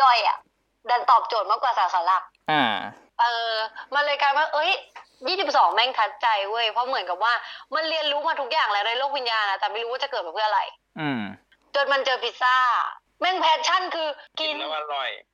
[0.00, 0.38] ย่อยอะ
[0.90, 2.64] ดันตอบโจทย์มากกว่าสาขาหลัก อ่า
[3.20, 3.54] เออ
[3.94, 4.70] มันเลยกลายว่าเอ้ย
[5.28, 7.32] ยี่สิบสองแม่งทัดใจเว้ยเพราะเหมือนกับว่า
[7.74, 10.60] มันเรียนรู้มาทุกอย่างแล้วในโลกวิญญาณนะแต่ไม่รู้ว่าจะเกิดมาเพื่ออะไร
[11.00, 11.22] อืม
[11.74, 12.56] จนมันเจอพิซซ่า
[13.20, 15.33] แม่งแพชชั่นคือกิกินนแล้วอร่อยอื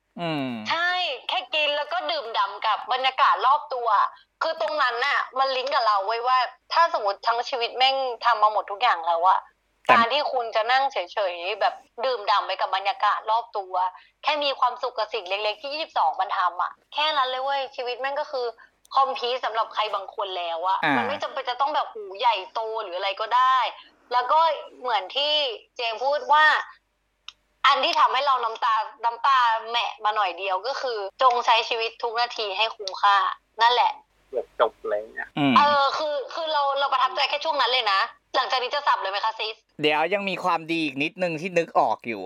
[0.69, 0.91] ใช่
[1.27, 3.87] แค่กินแล้วก็ดื่มด่ำกับบรรยากาศรอบตัว
[4.41, 6.37] คือตรงนั้นน่ะ มันลิงก์กับเราไว้ว่า
[6.73, 7.95] ถ้าสมมติทั้งชีวิตแม่ง
[8.25, 9.39] ทำมาหมดทุกอย่างแล้วอะ
[9.85, 10.97] แต่การที่คุณจะนั่งเฉ
[11.31, 11.73] ยๆแบบ
[12.05, 13.73] ดื่มด่ำไปกับบรรยากาศรอบตัว
[14.23, 18.45] แค่มีความสุขกับสิ่งเล็กๆที่22มันทำอะแค่นั้นเลยเว้ยชีวิตแม่งก็คือ
[18.95, 23.57] คอมพีสำหรับใครบางคนแล้วอะอ่ามัมันไม่จำเป็นจะต้องแบบหูใหญ่โตหรืออะไรก็ได้
[24.13, 24.39] แล้วก็
[24.79, 25.33] เหมือนที่
[25.75, 26.45] เจมส์พูดว่า
[27.67, 29.37] อันที่ทำให้เราน้ำตาน้ำตา
[29.69, 33.17] แหมะมาหน่อยเดียวก็คือ จงใช้ชีวิตทุกนาทีให้คุ้มค่า
[33.61, 33.91] นั่นแหละ
[34.29, 37.99] เกือบจบเลยเนี่ยอืมเออคือคือเราเราประทับใจแค่ช่วงนั้นเลยนะ
[38.35, 42.21] หลังจากนี้จะสับเลยไหมคะซิส เดี๋ยวยังมีความดีอีกนิดนึงที่นึกออกอยู่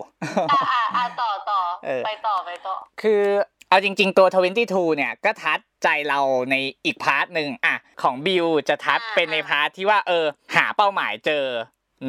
[0.51, 3.23] อ่าอ่าอ่าต่อต่อเออไปต่อไปต่อ คือ
[3.69, 4.27] เอาจริง ๆ ตัว
[4.61, 6.19] 22 เนี่ยก็ทัดใจเรา
[6.51, 11.45] ในอีกพาร์ทหนึ่งอะของบิวจะ touch อ่าเป็นใน part ที่ว่าเออ หาเป้าหมายเจอ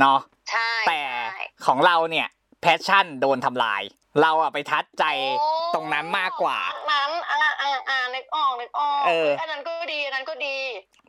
[0.00, 1.00] เนาะใช่แต่
[1.32, 2.28] ใช่ของเราเนี่ย
[2.62, 3.82] passion โดนทำลาย
[4.20, 5.04] เราอะไป touch ใจ
[5.40, 6.58] ไอ้ตรงนั้นมากกว่า
[6.92, 10.56] นั้นอ่าอ่าอ่านึกออกนึกออกเอออันนั้นก็ดีอันนั้นก็ดี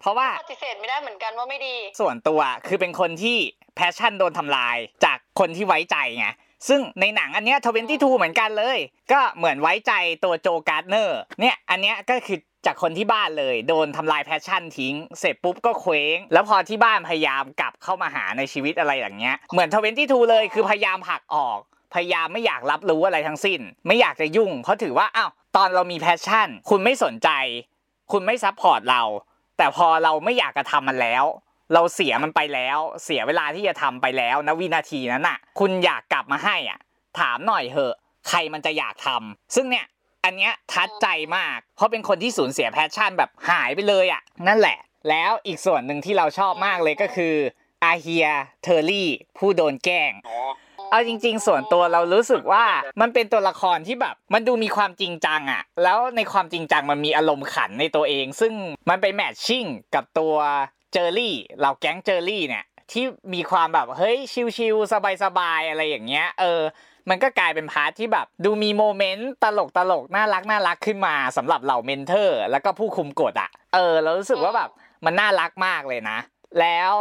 [0.02, 3.38] เพราะว่าปฏิเสธไม่ได้เหมือนกันว่าไม่ดี ส่วนตัวคือเป็นคนที่
[3.76, 6.28] passion โดนทำลายจากคนที่ไว้ใจไง
[6.68, 8.78] ซึ่งในหนังอันเนี้ย22เหมือนกันเลย
[9.12, 9.94] ก็เหมือนไว้ใจ
[10.24, 21.60] ตัวโจการ์ดเนอร์เนี่ยอันเนี้ยก็คือจากคนที่บ้านเลย โดนทำลาย passion ทิ้ง เสร็จปุ๊บก็เคว้ง แล้วพอที่บ้านพยายามกลับเข้ามาหาในชีวิตอะไรอย่างเงี้ยเหมือน22เลยคือพยายามผลักออก
[21.94, 27.30] พยายามไม่อยากรับรู้อะไรทั้งสิ้น ไม่อยากจะยุ่ง เพราะถือว่าอ้าวตอนเรามี passion คุณไม่สนใจ
[28.12, 29.04] คุณไม่ support เรา
[29.58, 31.24] แต่พอเราไม่อยากจะทำมันแล้ว
[31.74, 36.80] เราเสียมันไปแล้ว เสียเวลาที่จะทำไปแล้วนะวินาทีนั้นน่ะ คุณอยากกลับมาให้อะ
[37.20, 37.96] ถามหน่อยเหอะ
[38.30, 39.86] ใครมันจะอยากทำซึ่งเนี่ย
[40.24, 44.78] อันเนี้ย touch ใจมาก เพราะเป็นคนที่สูญเสีย passion แบบหายไปเลยอะ นั่นแหละ
[45.10, 47.36] แล้วอีกส่วนหนึ่งที่เราชอบมากเลยก็คือ
[47.84, 48.28] อาเฮีย
[48.64, 50.38] เทอร์รี่ผู้โดนแกล้งอ๋อ
[50.92, 52.66] เอาจริง ๆ ส่วนตัวเรารู้สึกว่า
[53.02, 58.54] มันเป็นตัวละครที่แบบ มันดูมีความจริงจังอะแล้วในความจริงจังมันมีอารมณ์ขันในตัวเอง ซึ่ง
[58.90, 60.36] มันไป matching กับตัว
[60.77, 64.18] เจอรี่เราแก๊งเจอรี่เนี่ย ที่มีความแบบเฮ้ย
[64.58, 66.62] chill ๆสบายๆอะไรอย่างเงี้ย เออ
[67.10, 74.70] มันก็กลายเป็น part ที่แบบดูมี moment ตลกตลกๆน่ารักน่ารักขึ้นมาสำหรับเหล่า mentor แล้วก็ผู้คุมกฎอะเออเรารู้สึกว่าแบบ
[75.06, 76.18] มันน่ารักมากเลยนะ
[76.60, 76.92] แล้ว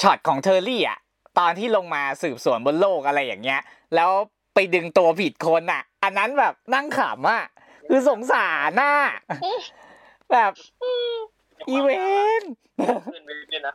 [0.00, 0.98] ช็อตของเทอร์รี่อะ
[1.38, 3.60] ตอนที่ลงมาสืบสวนบนโลกอะไรอย่างเงี้ย
[3.94, 4.10] แล้ว
[4.54, 7.44] ไปดึงตัวผิดคนอะ อันนั้นแบบนั่งขำอะ
[7.88, 8.94] คือสงสารน่ะ
[10.32, 10.52] แบบ
[11.68, 11.88] อีเว
[12.42, 12.44] น
[13.14, 13.74] ขึ้นไปเนี่ยนะ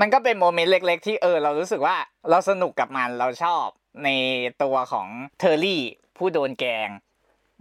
[0.00, 1.96] มันก็เป็น moment เล็ก ๆ ที่เออ เรารู้สึกว่า
[2.30, 3.66] เราสนุกกับมันเราชอบ
[4.04, 4.08] ใน
[4.62, 5.08] ตัวของ
[5.38, 5.82] เทอร์รี่
[6.16, 6.88] ผู้โดนแกง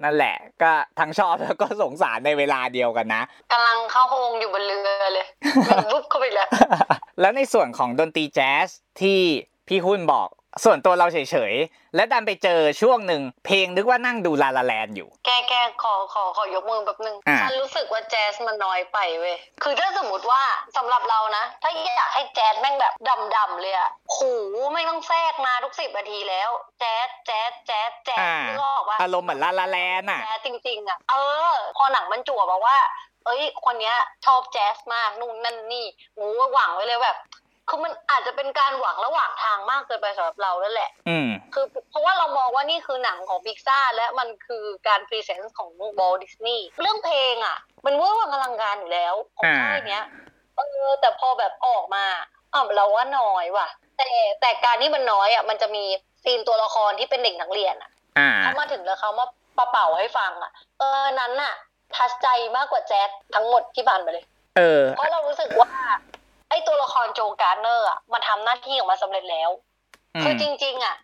[0.04, 5.28] นั่นแหละ ก็ทั้งชอบแล้วก็สงสารในเวลาเดียวกันนะกำลังเข้าโฮงอยู่บนเรือเลย
[5.70, 6.48] มันวุบเข้าไปแล้ว
[7.22, 8.68] แล้วในส่วนของดนตรีแจ๊ส
[9.02, 9.20] ที่
[9.68, 10.30] พี่หุ้นบอก
[10.64, 11.18] ส่วนตัวเราเฉ
[11.52, 20.42] ยๆ และดันไปเจอช่วงหนึ่งเพลงนึกว่านั่งดู La La Land อยู่ แกแกขอขอขอยกมือแบบนึงอะฉันรู้สึกว่าแจ๊สมันน้อยไปเว้ย คือถ้าสมมติว่า
[20.78, 22.94] สำหรับเรานะ ถ้าอยากให้แจ๊สแม่งแบบ
[23.36, 24.34] ดำๆเลยอะหูย
[24.74, 31.16] ไม่ต้องแทรกมาทุกสิบนาทีแล้ว แจ๊สแจ๊สแจ๊สแจ๊สอ่านึกออกปะอารมณ์เหมือน La La Land อะแจ๊สจริงๆอะเอ
[31.50, 32.78] อ พอหนังมันจั่วบอกว่า
[33.26, 35.86] เอ้ย คนเนี้ยชอบแจ๊สมากนู่นนั่นนี่
[36.16, 37.18] หูยหวังไว้เลยแบบ
[37.74, 50.04] คือมันอาจจะเป็นการหวังระหว่างทางมากเกินไปสำหรับเราแล้วแหละ อืม คือเพราะว่าเรามองว่านี่คือหนังของพิกซ่าและมันคือการ present ของWalt Disney เรื่องเพลงอะ มันเวอร์วังอลังการอยู่แล้วของอ่าค่ายเนี้ย
[50.56, 52.06] เออแต่พอแบบออกมา
[52.54, 54.10] อะเราว่าน้อยว่ะ แต่
[54.42, 55.84] แต่การที่มันน้อยอะมันจะมี
[56.24, 59.26] scene ตัวละครที่เป็นเด็กนักเรียนอะอ่าเขามาถึงแล้วเขามา
[59.58, 61.54] ประเป่าให้ฟังอะ เออนั้นน่ะ
[61.96, 64.26] touch ใจมากกว่าแจ๊สทั้งหมดที่ผ่านไปเลย
[64.58, 65.72] เออ เพราะเรารู้สึกว่า
[66.52, 69.50] ไอ้ตัวละครโจการ์ดเนอร์อะมันทำหน้าที่ของมันสำเร็จแล้ว
[70.16, 70.96] อืมคือจริง ๆ อะ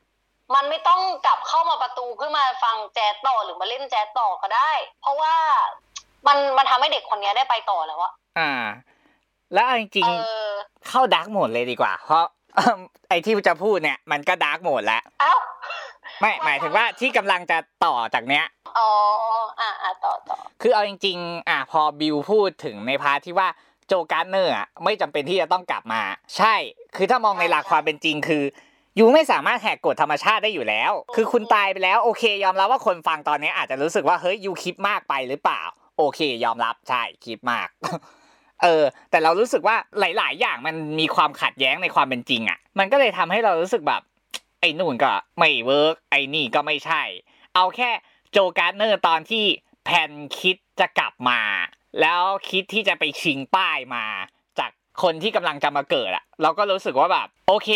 [0.55, 5.36] มันไม่ต้องกลับเข้ามาประตูเพื่อมาฟังแจ๊สต่อหรือมาเล่นแจ๊สต่อก็ได้ เพราะว่า
[6.27, 8.51] มันมันทำให้เด็กคนนี้ได้ไปต่อแล้วอะอ่า
[9.53, 10.12] แล้วเอาจริงเอ
[10.45, 12.25] อๆเข้า dark mode เลยดีกว่า เพราะ
[13.10, 15.33] ไอที่จะพูดเนี่ยมันก็ dark mode แล้วเอ้า
[16.19, 18.45] ไม่หมายถึงว่าที่กำลังจะต่อจากเนี้ย
[18.77, 18.91] อ๋อ
[19.60, 23.47] อะอะต่อต่อคือเอาจริง ๆ อะพอบิวพูดถึงใน part ที่ว่า
[23.88, 26.02] โจการ์ดเนอร์อะไม่จำเป็นที่จะต้องกลับมา
[26.38, 26.56] ใช่
[26.95, 28.43] คือถ้ามองในหลักความเป็นจริงคือ
[29.00, 35.62] you ไม่สามารถแหกกฎธรรมชาติได้อยู่แล้ว คือคุณตายไปแล้วโอเค ยอมรับว่าคนฟังตอนนี้อาจจะรู้สึกว่าเฮ้ย you คิดมากไปหรือเปล่า
[35.97, 37.67] โอเค ยอมรับใช่คิดมาก
[38.63, 44.02] เออ แต่เรารู้สึกว่าหลาย ๆ อย่างมันมีความขัดแย้งในความเป็นจริงอะ มันก็เลยทำให้เรารู้สึกแบบ
[44.60, 47.04] ไอ้นู่นก็ไม่ work ไอ้นี่ก็ไม่ใช่
[47.56, 47.91] เอาแค่
[48.32, 49.45] โจการ์ดเนอร์ตอนที่
[49.86, 51.39] แพนคิดจะกลับมา
[52.02, 54.06] แล้วคิดที่จะไปชิงป้ายมา
[54.60, 54.71] จาก
[55.04, 57.69] คนที่กำลังจะมาเกิดอะเราก็รู้สึกว่าแบบโอเค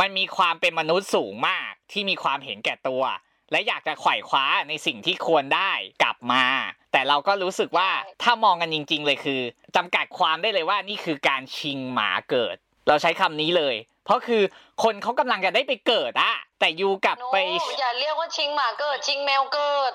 [0.00, 3.02] มันมีความเป็นมนุษย์สูงมากที่มีความเห็นแก่ตัว
[3.50, 5.72] และอยากจะไขว่คว้าในสิ่งที่ควรได้
[6.02, 6.44] กลับมา
[6.92, 7.88] แต่เราก็รู้สึกว่า
[8.22, 9.40] ถ้ามองกันจริง ๆ เลยคือ
[9.76, 12.56] จำกัดความได้เลยว่านี่คือการชิงหมาเกิด
[12.88, 14.42] เราใช้คำนี้เลย เพราะคือ
[14.82, 17.36] คนเขากำลังจะได้ไปเกิดอะแต่ยูกลับโนไป
[17.80, 19.92] อย่าเรียกว่าชิงหมาเกิดชิงแมวเกิด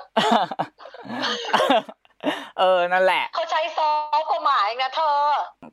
[2.59, 5.19] เออนั่นแหละ เขาใช้ซอฟต์กว่าหมาอีกนะเธอ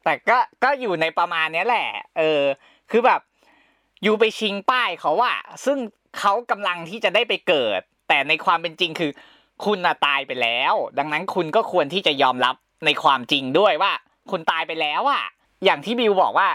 [0.05, 2.43] แต่ก็ก็อยู่ในประมาณเนี้ยแหละ เออ
[2.91, 3.21] คือแบบ
[4.03, 5.79] อยู่ไปชิงป้ายเขาอะซึ่ง
[6.19, 9.11] เขากำลังที่จะได้ไปเกิด แต่ในความเป็นจริงคือ
[9.65, 12.57] คุณน่ะตายไปแล้ว ดังนั้นคุณก็ควรที่จะยอมรับ
[12.87, 13.93] ในความจริงด้วยว่า
[14.31, 15.25] คุณตายไปแล้วอะ
[15.65, 16.49] อย่างที่บิวบอกว่า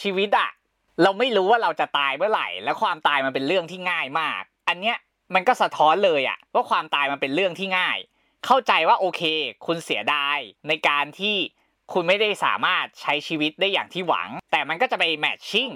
[0.00, 0.50] ชีวิตอะ
[1.02, 4.96] เราไม่รู้ว่าเราจะตายเมื่อไหร่ และความตายมันเป็นเรื่องที่ง่ายมาก อันเนี้ย
[5.34, 7.98] มันก็สะท้อนเลยอะว่าความตายมันเป็นเรื่องที่ง่าย
[8.46, 9.22] เข้าใจว่าโอเค
[9.66, 11.36] คุณเสียดายในการที่
[11.92, 15.70] คุณไม่ได้สามารถใช้ชีวิตได้อย่างที่หวัง แต่มันก็จะไปแมทชิ่ง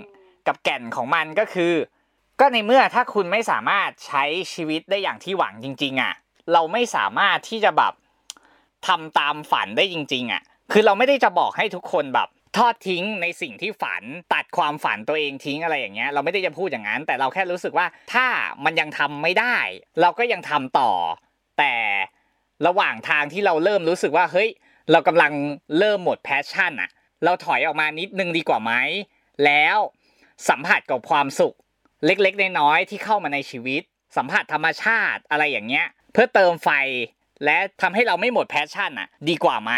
[0.46, 1.74] กับแก่นของมันก็คือ
[2.40, 6.14] ก็ในเมื่อถ้าคุณไม่สามารถใช้ชีวิตได้อย่างที่หวังจริง ๆอะ
[6.52, 7.92] เราไม่สามารถที่จะแบบ
[8.87, 14.02] ทำตามฝันได้จริง ๆอะคือเราไม่ได้จะบอกให้ทุกคนแบบทอดทิ้งในสิ่งที่ฝัน
[14.33, 18.26] ตัดความฝันตัวเองทิ้งอะไรอย่างเงี้ย เราไม่ได้จะพูดอย่างนั้น แต่เราแค่รู้สึกว่าถ้า
[18.64, 19.56] มันยังทำไม่ได้
[20.00, 20.92] เราก็ยังทำต่อ
[21.59, 21.74] แต่
[22.66, 24.48] ระหว่างทางที่เราเริ่มรู้สึกว่าเฮ้ย
[24.90, 25.32] เรากำลัง
[25.78, 26.90] เริ่มหมด passion อะ
[27.24, 28.72] เราถอยออกมานิดนึงดีกว่าไหม
[29.44, 29.76] แล้ว
[30.48, 31.54] สัมผัสกับความสุข
[32.06, 33.82] เล็กๆน้อยๆที่เข้ามาในชีวิต
[34.16, 36.70] สัมผัสธรรมชาติอะไรอย่างเงี้ย เพื่อเติมไฟ
[37.44, 39.72] และทำให้เราไม่หมด passion อะดีกว่าไหม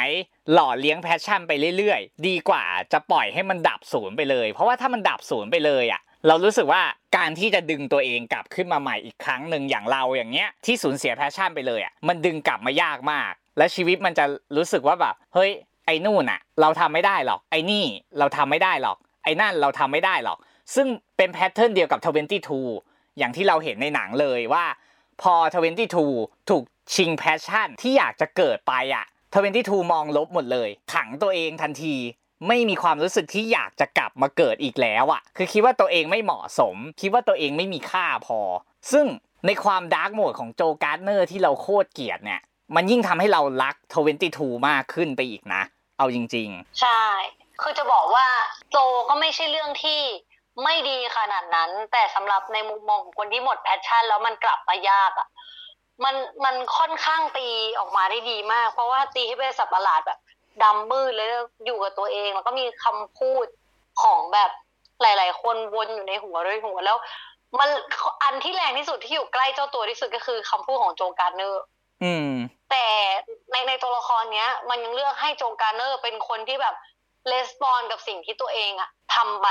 [0.52, 6.82] หล่อเลี้ยง passion ไปเรื่อยๆ ดีกว่าจะปล่อยให้มันดับศูนย์ไปเลย เพราะว่าถ้ามันดับศูนย์ไปเลยอะ เรารู้สึกว่า
[7.16, 14.24] การที่จะดึงตัวเองกลับขึ้นมาใหม่อีกครั้งหนึ่งอย่างเราอย่างเงี้ยที่สูญเสีย passion ไปเลยอะมันดึงกลับมายากมาก และชีวิตมันจะ
[14.56, 15.50] รู้สึกว่าแบบเฮ้ย
[15.87, 17.85] ไอ้นู่นอะ เราทำไม่ได้หรอกไอ้นี่
[18.18, 20.38] เราทำไม่ได้หรอก ไอ้นั่นเราทำไม่ได้หรอก
[20.74, 22.00] ซึ่งเป็น pattern เดียวกับ
[22.56, 24.64] 22 อย่างที่เราเห็นในหนังเลยว่า
[25.22, 25.35] พอ
[25.92, 29.04] 22 ถูกชิง passion ที่อยากจะเกิดไปอะ
[29.48, 31.94] 22 มองลบหมดเลย ขังตัวเองทันที
[32.48, 38.40] ไม่มีความรู้สึกที่อยากจะกลับมาเกิดอีกแล้วอะคือคิดว่าตัวเองไม่เหมาะสม คิดว่าตัวเองไม่มีค่าพอ
[38.92, 39.07] ซึ่ง
[39.46, 42.40] ในความ dark mode ของโจการ์ดเนอร์ที่เราโคตรเกลียดเนี่ย
[42.74, 43.76] มันยิ่งทำให้เรารัก
[44.20, 45.62] 22 มากขึ้นไปอีกนะ
[45.98, 47.02] เอาจริง ๆ ใช่
[47.61, 48.26] คือจะบอกว่า
[48.70, 48.76] โจ
[49.09, 50.00] ก็ไม่ใช่เรื่องที่
[50.64, 55.28] ไม่ดีขนาดนั้น แต่สำหรับในมุมมองของคนที่หมด passion แล้วมันกลับมายากอะ
[56.05, 60.18] มันมันค่อนข้างตีออกมาได้ดีมาก เพราะว่าตีให้เป็นสัตว์ประหลาดแบบ
[60.62, 61.28] ดำมืดเลย
[61.64, 63.46] อยู่กับตัวเอง แล้วก็มีคำพูด
[64.02, 64.50] ของแบบ
[65.02, 66.96] หลาย ๆ คนวนอยู่ในหัวด้วยหัวแล้ว
[67.60, 67.70] มัน
[68.22, 71.62] อันที่แรงที่สุดที่อยู่ใกล้เจ้าตัวที่สุดก็คือคำพูดของโจการเนอร์
[72.04, 72.32] อืม
[72.70, 72.86] แต่
[73.52, 76.74] ในในตัวละครเนี้ย มันยังเลือกให้โจการเนอร์เป็นคนที่แบบ
[77.30, 79.48] レスปอนกับสิ่งที่ตัวเองอะทำไป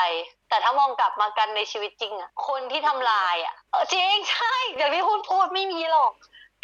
[0.49, 6.11] แต่ถ้ามองกลับมากันในชีวิตจริงอะคนที่ทำลายอะเออจริงใช่อย่างที่คุณพูดไม่มีหรอก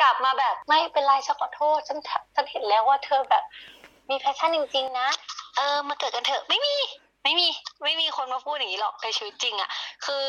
[0.01, 1.97] กลับมาแบบไม่เป็นไรฉันขอโทษฉัน
[2.35, 3.43] ฉันเห็นแล้วว่าเธอแบบ
[4.09, 5.09] มีแพชชั่นจริง ๆ นะ
[5.57, 6.75] เออ มาเกิดกันเถอะ ไม่มี
[7.23, 7.47] ไม่มี
[7.83, 9.69] ไม่มีคนมาพูดอย่างนี้หรอกในชีวิตจริงอะ
[10.05, 10.27] คือ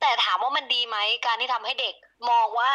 [0.00, 1.94] แต่ถามว่ามันดีไหม การที่ทำให้เด็ก
[2.30, 2.72] มองว่า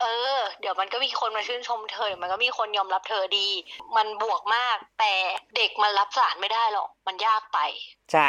[0.00, 3.48] เออ เดี๋ยวมันก็มีคนมาชื่นชมเธอ มันก็มีคนยอมรับเธอดี
[3.96, 5.12] มันบวกมาก แต่
[5.56, 7.58] เด็กมันรับสารไม่ได้หรอก มันยากไป
[8.12, 8.28] ใช่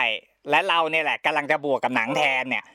[0.49, 2.65] และเราเนี่ยแหละกำลังจะบวกกับหนังแทนเนี่ย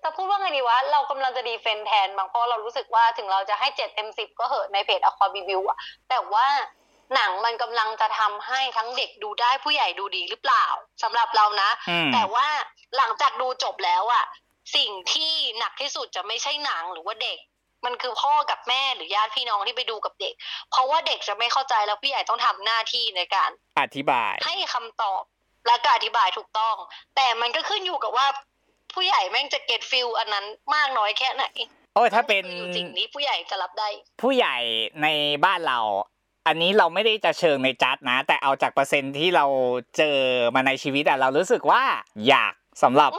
[0.00, 5.78] แต่พูดว่าไงดีวะ เรากำลังจะดีเฟนแทนบางเพราะเรารู้สึกว่าถึงเราจะให้เจ็ดเต็มสิบก็เหอะในเพจอควาบีวิวอะ
[6.08, 6.46] แต่ว่า
[7.14, 10.66] หนังมันกำลังจะทำให้ทั้งเด็กดูได้ผู้ใหญ่ดูดีหรือเปล่า
[11.02, 12.48] สำหรับเรานะอืมแต่ว่า
[12.96, 14.24] หลังจากดูจบแล้วอะ
[14.76, 17.38] สิ่งที่หนักที่สุดจะไม่ใช่หนังหรือว่าเด็ก
[17.84, 20.34] มันคือพ่อกับแม่หรือญาติพี่น้องที่ไปดูกับเด็ก
[20.70, 25.22] เพราะว่าเด็กจะไม่เข้าใจแล้วผู้ใหญ่ต้องทำหน้าที่ในการ อธิบาย ให้คำตอบ
[25.66, 26.76] และก็อธิบายถูกต้อง
[27.16, 28.26] แต่มันก็ขึ้นอยู่กับว่า
[28.94, 30.44] ผู้ใหญ่แม่งจะ get feel อันนั้น
[30.74, 31.44] มากน้อยแค่ไหน
[31.94, 33.88] โอ้ยถ้าเป็นอยู่สิ่งนี้ผู้ใหญ่จะรับได้
[34.22, 34.56] ผู้ใหญ่
[35.02, 35.06] ใน
[35.44, 35.78] บ้านเรา
[36.46, 39.44] อันนี้เราไม่ได้จะเชิงในจัดนะ แต่เอาจากเปอร์เซ็นต์ที่เรา
[39.96, 40.16] เจอ
[40.54, 41.82] มาในชีวิตอะเรารู้สึกว่า
[42.28, 43.10] ยากสำหรับ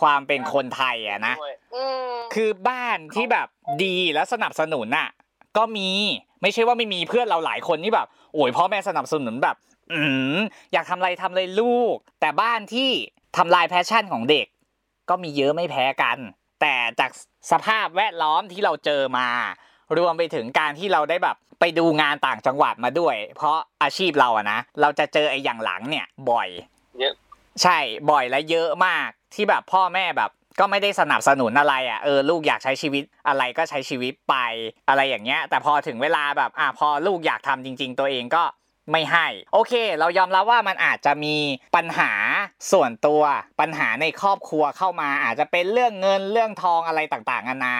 [0.00, 3.48] ความเป็นคนไทยอะนะด้วยอืมคือบ้านที่แบบ
[3.84, 5.08] ดีและสนับสนุนน่ะ
[5.56, 5.90] ก็มี
[6.42, 9.56] ไม่ใช่ว่าไม่มีเพื่อนเราหลายคนที่แบบโอ้ยพ่อแม่สนับสนุนแบบ
[9.92, 10.00] อื
[10.36, 10.38] ม
[10.72, 12.90] อยากทำอะไรทำเลยลูก แต่บ้านที่
[13.36, 14.46] ทำลายแพชชั่นของเด็ก
[15.08, 16.18] ก็มีเยอะไม่แพ้กัน
[16.60, 17.10] แต่จาก
[17.50, 19.28] สภาพแวดล้อมที่เราเจอมา
[19.98, 26.48] รวมไปถึงการที่เราได้แบบไปดูงานต่างจังหวัดมาด้วย เพราะอาชีพเราอะนะเราจะเจอไอ้อย่างหลังเนี่ยบ่อย
[26.98, 27.14] เยอะ
[27.62, 27.78] ใช่
[28.10, 34.36] บ่อยและเยอะมากที่แบบพ่อแม่แบบก็ไม่ได้สนับสนุนอะไรอะเออลูกอยากใช้ชีวิตอะไรก็ใช้ชีวิตไป
[34.88, 38.44] อะไรอย่างเงี้ย แต่พอถึงเวลาแบบอะพอลูกอยากทำจริง ๆ ตัวเองก็
[38.92, 41.36] ไม่ให้ โอเค เรายอมรับว่ามันอาจจะมี
[41.76, 42.12] ปัญหา
[42.72, 43.22] ส่วนตัว
[43.60, 47.76] ปัญหาในครอบครัวเข้ามา อาจจะเป็นเรื่องเงินเรื่องทองอะไรต่างๆนานา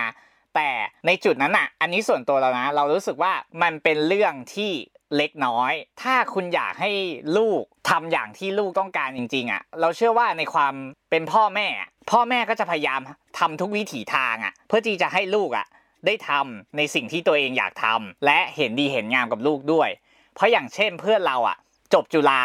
[0.54, 0.70] แต่
[1.06, 4.70] ในจุดนั้นอะ อันนี้ส่วนตัวเรานะ เรารู้สึกว่ามันเป็นเรื่องที่
[5.16, 6.90] เล็กน้อย ถ้าคุณอยากให้
[7.38, 10.74] ลูกทำอย่างที่ลูกต้องการจริง ๆ อะ เราเชื่อว่าในความ
[11.10, 11.68] เป็นพ่อแม่
[12.10, 13.00] พ่อแม่ก็จะพยายาม
[13.38, 15.66] ทำทุกวิถีทางอะ เพื่อที่จะให้ลูกอะ
[16.06, 19.88] ได้ทำในสิ่งที่ตัวเองอยากทำและเห็นดีเห็นงามกับลูกด้วย
[20.34, 21.56] เพราะอย่างเช่นเพื่อนเราอะ
[21.94, 22.42] จบจุฬา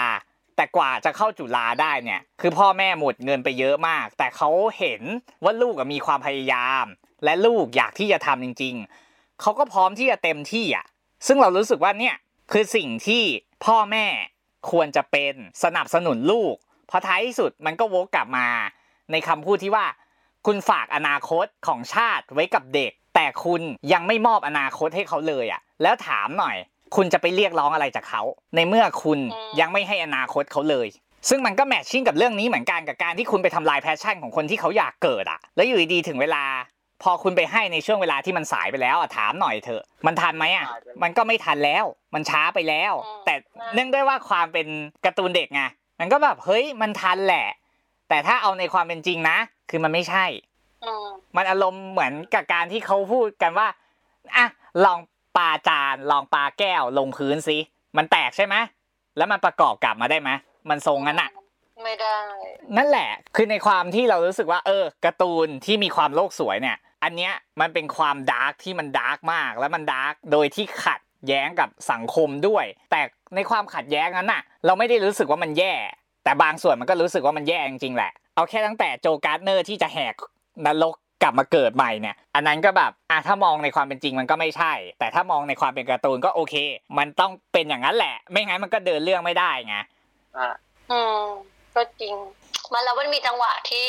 [0.56, 5.02] แต่กว่าจะเข้าจุฬาได้เนี่ย คือพ่อแม่หมดเงินไปเยอะมาก แต่เขาเห็น
[5.44, 6.86] ว่าลูกมีความพยายาม
[7.24, 8.76] และลูกอยากที่จะทำจริง
[9.08, 10.86] ๆ เขาก็พร้อมที่จะเต็มที่อะ
[11.28, 12.16] ซึ่งเรารู้สึกว่าเนี่ย
[12.52, 13.24] คือสิ่งที่
[13.66, 14.06] พ่อแม่
[14.72, 16.56] ควรจะเป็นสนับสนุนลูก
[16.88, 18.48] เพราะท้ายที่สุดมันก็วกกลับมา
[19.12, 19.86] ในคำพูดที่ว่า
[20.46, 23.62] คุณฝากอนาคตของชาติไว้กับเด็ก แต่คุณ
[23.94, 26.56] ยังไม่มอบอนาคตให้เขาเลยอะ แล้วถามหน่อย
[26.96, 28.22] คุณจะไปเรียกร้องอะไรจากเขา
[28.56, 30.88] ในเมื่อคุณอืมยังไม่ให้อนาคตเขาเลย
[31.30, 36.44] ซึ่งมันก็แมทชิ่งกับเรื่องนี้เหมือนกันกับการที่คุณไปทำลายแพชชั่นของคนที่เขาอยากเกิดอะแล้วอยู่ดีๆถึงเวลา
[37.04, 40.68] พอคุณไปให้ในช่วงเวลาที่มันสายไปแล้วอะถามหน่อยเถอะ มันทันไหมอะ
[41.04, 43.34] มันก็ไม่ทันแล้ว มันช้าไปแล้วอืมแต่
[43.74, 44.68] เนื่องด้วยว่าความเป็น
[45.06, 45.62] การ์ตูนเด็กไง
[46.00, 47.48] มันก็แบบเฮ้ยมันทันแหละ
[48.10, 49.38] แต่ถ้าเอาในความเป็นจริงนะ
[49.70, 50.26] คือมันไม่ใช่
[50.86, 51.06] อืม
[51.36, 53.68] มันอารมณ์เหมือนกับการที่เขาพูดกันว่า
[54.36, 54.46] อะ
[54.86, 55.00] ลอง
[55.38, 57.58] ปาจานลองปาแก้วลงพื้นสิ
[57.98, 58.56] มันแตกใช่ไหม
[59.18, 60.30] แล้วมันประกอบกลับมาได้ไหม
[60.70, 61.30] มันทรงนั้นอะ
[61.84, 62.18] ไม่ได้
[62.78, 73.02] นั่นแหละ คือในความที่เรารู้สึกว่า เออการ์ตูนที่มีความโลกสวยเนี่ย อันเนี้ยมันเป็นความ dark ที่มัน dark มาก แล้วมัน dark โดยที่ขัดแย้งกับสังคมด้วย แต่
[73.36, 75.74] ในความขัดแย้งนั้นน่ะ เราไม่ได้รู้สึกว่ามันแย่
[76.24, 80.16] แต่บางส่วนมันก็รู้สึกว่ามันแย่จริงๆแหละ เอาแค่ตั้งแต่โจการ์ดเนอร์ที่จะแหก
[80.66, 86.56] นรกกลับมาเกิดใหม่เนี่ย อันนั้นก็แบบอะถ้ามองในความเป็นจริงมันก็ไม่ใช่ แต่ถ้ามองในความเป็นการ์ตูนก็โอเค
[86.98, 89.78] มันต้องเป็นอย่างนั้นแหละ ไม่งั้นมันก็เดินเรื่องไม่ได้ไง
[90.38, 90.54] อ่า
[90.92, 91.22] อืม
[91.76, 92.14] ก็จริง
[92.74, 93.88] มันแล้วมันมีจังหวะที่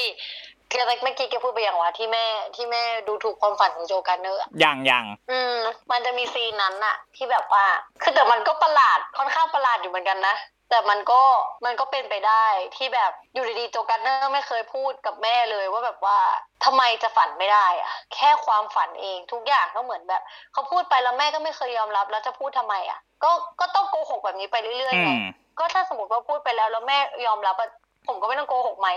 [0.68, 2.26] เมื่อกี้แกพูดไปอย่างว่าที่แม่
[2.56, 5.58] ที่แม่ดูถูกความฝันของโจการ์ดเนอร์อะอย่างอย่างอืม
[5.90, 7.64] มันจะมี scene นั้นอะที่แบบว่า
[8.02, 10.36] คือแต่มันก็ประหลาดค่อนข้างประหลาดอยู่เหมือนกันนะ
[10.70, 11.22] แต่มันก็
[11.64, 16.18] มันก็เป็นไปได้ที่แบบอยู่ดีๆโจการ์ดเนอร์ไม่เคยพูดกับแม่เลยว่าแบบว่า
[16.64, 25.22] ทำไมจะฝันไม่ได้อะแค่ความฝันเองทุกอย่างก็เหมือนแบบเขาพูดไปแล้วแม่ก็ไม่เคยยอมรับ แล้วจะพูดทำไมอะก็ก็ต้องโกหกแบบนี้ไปเรื่อยอืๆไงม
[25.58, 27.68] ก็ถ้าสมมติว่าพูดไปแล้วแล้วแม่ยอมรับอะ
[28.08, 28.88] ผมก็ไม่ต้องโกหกไหม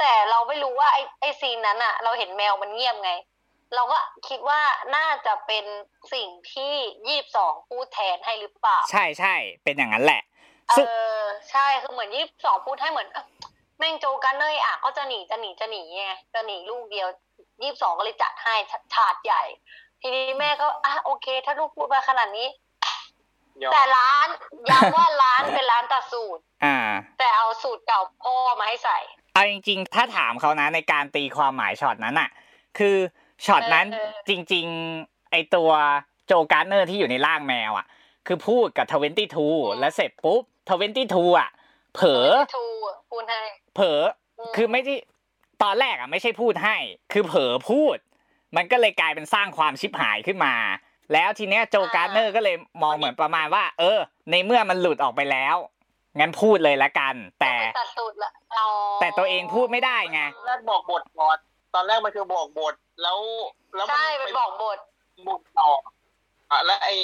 [0.00, 3.12] แต่เราไม่รู้ว่าไอ้ไอ้ซีนนั้นอะเราเห็นแมวมันเงียบไง
[3.74, 4.60] เราก็คิดว่า
[4.96, 5.64] น่าจะเป็น
[6.14, 6.74] สิ่งที่
[7.08, 9.34] ยี่สิบสองพูดแทนให้หรือเปล่า ใช่ใช่
[9.64, 10.22] เป็นอย่างนั้นแหละ
[10.68, 13.24] เอซึ่งอใช่คือเหมือนยี่สิบสองพูดให้เหมือนเอ้า
[13.78, 17.08] แม่งโจกันเนยอะก็จะหนีจะหนีจะหนีไงจะหนีลูกเดียว
[17.62, 18.54] ยี่สิบสองก็เลยจัดให้
[18.94, 19.42] ถาดใหญ่
[20.00, 22.48] ทีนี้แม่ก็อะโอเค ถ้าลูกพูดมาขนาดนี้
[23.62, 24.28] ยอมแต่ร้าน
[24.70, 26.76] ย้ำว่าร้านเป็นร้านตัดสูทอ่า
[27.18, 28.98] แต่เอาสูทเก่าพ่อมาให้ใส่
[29.40, 32.30] เอาจริง ๆ ถ้าถามเขานะในการตีความหมายช็อตนั้นอะ
[32.78, 32.96] คือ
[33.46, 34.66] ช็อตนั้นเออจริง
[34.98, 35.70] ๆ ไอตัว
[36.26, 37.86] โจการ์ดเนอร์ที่อยู่ในร่างแมวอะ
[38.26, 39.46] คือพูดกับ twenty-two
[39.80, 41.50] แล้วเสร็จปุ๊บ twenty-two อะ
[41.94, 42.26] เผลอ
[42.56, 42.64] ทู
[43.10, 43.42] พูดให้
[43.76, 44.00] เผลอ
[44.38, 44.94] มคือไม่ได้
[45.62, 46.76] ตอนแรกอะไม่ใช่พูดให้
[47.12, 47.96] คือเผลอพูด
[48.56, 50.54] มันก็เลยกลายเป็นสร้างความชิบหายขึ้นมา
[51.12, 53.98] แล้วทีเนี้ยโจการ์เนอร์ก็เลยมองเหมือนประมาณว่า เออ
[54.30, 55.56] ในเมื่อมันหลุดออกไปแล้ว
[56.18, 58.66] งั้นพูดเลยละกัน แต่ไปตัดสูตรละเอา
[59.00, 61.38] แต่ตัวเองพูดไม่ได้ไงตอนแรกบอกบทก่อน
[61.74, 63.18] ตอนแรกมันคือบอกบทแล้ว
[63.76, 64.78] แล้วมัใช่เป็นบอกบท
[65.28, 65.70] บทต่อ
[66.50, 66.94] อะแล้วไอ้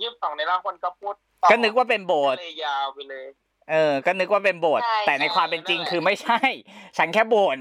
[0.00, 3.26] ยี่สิบสองในร่างคนก็พูดต่อก็นึกว่าเป็นโบสถ์เลยยาวไปเลย
[3.70, 6.38] เออ ก็นึกว่าเป็นโบสถ์ใช่แต่ในใช่ความเป็นจริงคือไม่ใช่
[6.98, 7.60] ฉันแค่บ่น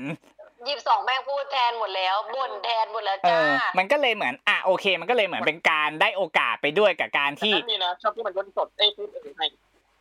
[0.68, 9.46] ยี่สิบสองแม่งพูดแทนหมดแล้วบ่นแทนหมดแล้วเอจ้าอมันก็เลยเหมือนอะโอเค มันก็เลยเหมือนเป็นการได้โอกาสไปด้วยกับการที่ที่นี่นะชอบที่มันย่นสดไอ้ยพูดเองให้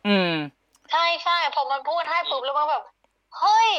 [0.07, 0.33] อืม
[0.91, 2.83] ใช่ใช่ พอมันพูดให้ปุ๊บแล้วมันแบบ
[3.39, 3.69] เฮ้ย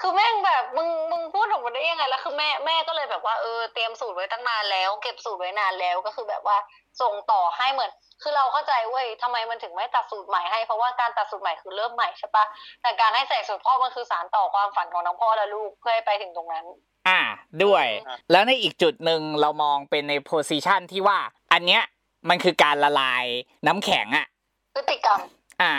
[0.00, 6.56] คือแม่งแบบมึงมึงพูดออกมาได้ยังไงแล้วคือแม่แม่ก็เลยแบบว่าเออเตรียมสูตรไว้ตั้งนานแล้ว เก็บสูตรไว้นานแล้วก็คือแบบว่า
[7.00, 7.90] ส่งต่อให้เหมือน
[8.22, 12.44] คือเราเข้าใจเว้ยทำไมมันถึงไม่ตัดสูตรใหม่ให้เพราะว่าการตัดสูตรใหม่คือเริ่มใหม่ใช่ปะ
[12.82, 16.66] แต่การให้ใส่สูตรพ่อมันคือสารต่อความฝันของทั้งพ่อและลูกเพื่อให้ไปถึงตรงนั้น
[17.08, 17.20] อ่า
[17.64, 21.18] ด้วยอะแล้วในอีกจุดหนึ่งเรามองเป็นในโพซิชันที่ว่า
[21.52, 21.82] อันเนี้ย
[22.28, 23.24] มันคือการละลาย
[23.66, 24.26] น้ำแข็งอะ
[24.74, 25.20] พฤติกรรม
[25.62, 25.72] อะ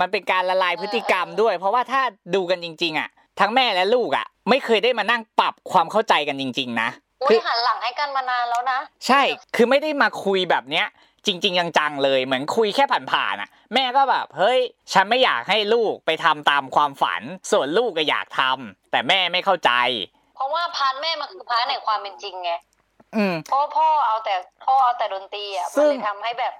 [0.00, 2.02] มันเป็นการละลายพฤติกรรมด้วย เพราะว่าถ้า
[2.34, 3.08] ดูกันจริง ๆ อะ
[3.40, 6.88] ทั้งแม่และลูกอะ ไม่เคยได้มานั่งปรับความเข้าใจกันจริง ๆ นะ
[7.22, 9.22] อุ้คืยอหันหลังให้กันมานานแล้วนะ ใช่
[9.56, 10.86] คือไม่ได้มาคุยแบบเนี้ย
[11.26, 14.60] จริง ๆ จังๆเลยเหมือนคุยแค่ผ่านๆอะ แม่ก็แบบเฮ้ย
[14.92, 19.72] ฉันไม่อยากให้ลูกไปทำตามความฝัน ส่วนลูกก็อยากทำแต่แม่ไม่เข้าใจ
[20.36, 22.52] เพราะว่า part แม่มันคือ part แห่งความเป็นจริงไง
[23.16, 26.54] อืมเพราะว่าพ่อเอาแต่พ่อเอาแต่ดนตรีอะซึ่งมันงเลยทำให้แบบ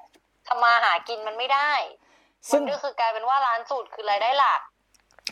[0.48, 1.72] ทำมาหากินมันไม่ได้
[2.50, 4.60] ซึ่งมันก็คือกลายเป็นว่าร้านสูทคือรายได้หลัก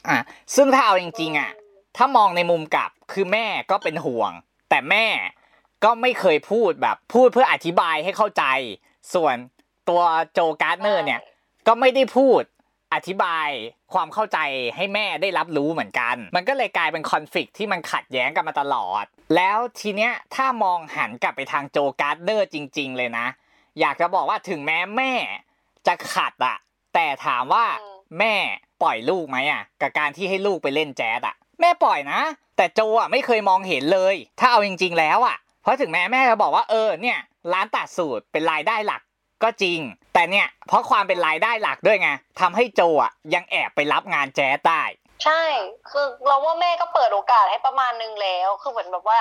[0.08, 0.18] อะ
[0.54, 1.50] ซึ่งถ้าเอาจริงๆอะ
[1.96, 4.32] ถ้ามองในมุมกลับคือแม่ก็เป็นห่วง
[4.70, 5.06] แต่แม่
[5.84, 8.44] ก็ไม่เคยพูดแบบพูดเพื่ออธิบายให้เข้าใจ
[9.14, 9.36] ส่วน
[9.88, 11.20] ตัวโจการ์ดเนอร์เนี่ย
[11.66, 12.42] ก็ไม่ได้พูด
[12.94, 13.48] อธิบาย
[13.92, 14.38] ความเข้าใจ
[14.76, 19.04] ให้แม่ได้รับรู้เหมือนกัน มันก็เลยกลายเป็นคอนฟ lict ที่มันขัดแย้งกันมาตลอด
[19.36, 23.26] แล้วทีเนี้ยถ้ามองหันกลับไปทางโจการ์ดเนอร์จริง ๆ เลยนะ
[23.80, 25.12] อยากจะบอกว่าถึงแม้แม่
[25.86, 26.56] จะขัดอะ
[26.94, 28.34] แต่ถามว่าอืมแม่
[28.82, 32.20] ปล่อยลูกไหมอะกับการที่ให้ลูกไปเล่นแจ๊สอะแม่ปล่อยนะ
[32.56, 37.18] แต่โจอะไม่เคยมองเห็นเลย ถ้าเอาจริง ๆ แล้วอะเพราะถึงแม้แม่จะบอกว่าเออเนี่ย
[37.52, 39.02] ร้านตัดสูตรเป็นรายได้หลัก
[39.42, 39.80] ก็จริง
[40.14, 44.82] แต่เนี่ยเพราะความเป็นรายได้หลักด้วยไงทำให้โจอะยังแอบไปรับงานแจ๊สได้
[45.24, 45.42] ใช่
[45.90, 49.18] คือเราว่าแม่ก็เปิดโอกาสให้ประมาณนึงแล้ว คือเหมือนแบบว่า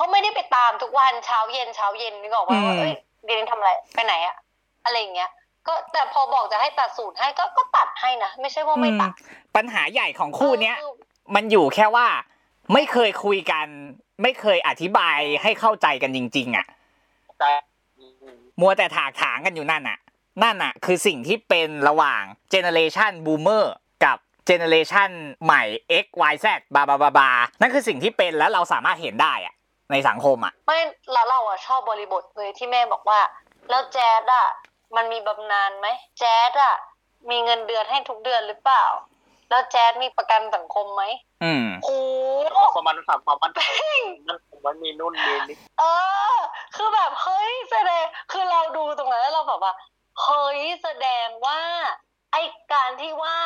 [0.00, 2.94] ก็ไม่ได้ไปตามทุกวันเช้าเย็นเช้าเย็นนึกออกว่าอืมว่าเอ้ย
[3.26, 4.36] เดนทำอะไรไปไหนอะ
[4.84, 5.30] อะไรอย่างเงี้ย
[5.68, 10.92] ก็แต่พอบอกจะให้ตัดสูตรให้ก็ก็ตัดให้นะไม่ใช่ว่าไม่ตัดอืมปัญหาใหญ่ของคู่เนี้ยออ
[11.34, 12.06] มันอยู่แค่ว่า
[12.72, 13.66] ไม่เคยคุยกัน
[14.22, 16.66] ไม่เคยอธิบายให้เข้าใจกันจริง ๆ อะ
[17.38, 17.44] ใจ
[17.98, 19.98] อืมมัวแต่ถากถางกันอยู่นั่นอะ
[20.42, 25.10] นั่นอะ คือสิ่งที่เป็นระหว่าง generation boomer กับ generation
[25.44, 25.62] ใหม่
[26.04, 29.54] X Y Z บาบาบาบานั่นคือสิ่งที่เป็นแล้วเราสามารถเห็นได้อะ
[29.92, 30.80] ในสังคมอะ ไม่
[31.12, 33.18] แล้วเราอะชอบบริบทเลยที่แม่บอกว่า
[33.70, 34.46] แล้วแจ๊สอะ
[34.96, 36.76] มันมีบำนาญไหมแจ๊สอะ
[37.30, 38.84] มีเงินเดือนให้ทุกเดือนหรือเปล่า
[39.50, 41.02] แล้วแจ๊ดมีประกันสังคมไหม
[41.42, 41.96] อืมโอ้
[42.76, 43.52] ประมาณถามความมัน
[44.28, 45.84] มันผมว่ามีนู่นมีนี่เอ
[46.34, 46.36] อ
[46.76, 49.72] คือแบบเฮ้ยแสดงคือเราดูตรงนั้นแล้วเราแบบว่า
[50.22, 51.60] เฮ้ยแสดงว่า
[52.32, 52.36] ไอ
[52.72, 53.36] การที่ว่า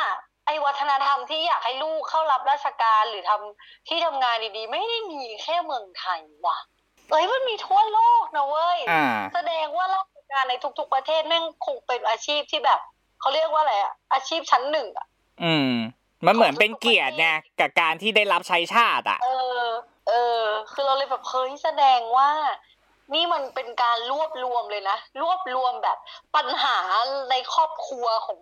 [0.47, 6.59] ไอวัฒนธรรมที่อยากให้ลูกเข้ารับราชการหรือทำที่ทำงานดีๆ ไม่ได้มีแค่เมืองไทยว่ะ
[7.11, 12.81] เอ้ยมันมีทั่วโลกนะเว้ยอ่าแสดงว่าราช การในทุก ๆประเทศแม่งคงเป็นอาชีพที่แบบ
[13.21, 15.07] เขาเรียกว่าอะไรอะอาชีพชั้นหนึ่งอะ
[15.43, 15.73] อืม
[16.27, 17.29] มันเหมือนเป็นเกียรติไง
[17.61, 19.29] กับการที่ได้รับใช้ชาติอะเอ
[19.63, 19.65] อ
[20.09, 22.31] เออ คือเราเลยแบบเฮ้ยแสดงว่า
[23.15, 25.99] นี่มันเป็นการรวบรวมเลยนะรวบรวมแบบ
[26.37, 26.79] ปัญหา
[27.31, 28.41] ในครอบครัวของ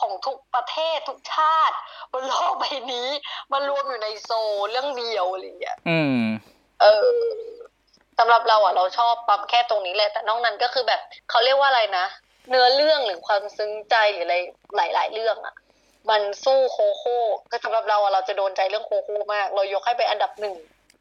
[0.00, 1.76] ของทุกประเทศทุกชาติ
[2.12, 3.08] บนโลกใบนี้
[3.52, 4.30] มารวมอยู่ในโซ
[4.70, 6.20] เรื่องเดียวอะไรอย่างเงี้ยอืม
[6.80, 7.10] เออ
[8.20, 11.00] สำหรับเราอะเราชอบปั๊มแค่ตรงนี้แหละ แต่นอกนั้นก็คือแบบ
[11.30, 12.06] เขาเรียกว่าอะไรนะ
[12.48, 14.36] เนื้อเรื่องหรือความซึ้งใจหรืออะไร
[14.76, 15.54] หลาย ๆ เรื่องอะ
[16.10, 17.18] มันสู้ Coco
[17.50, 20.54] ก็สำหรับเราอะเราจะโดนใจเรื่อง Coco มาก เรายกให้เป็นอันดับหนึ่ง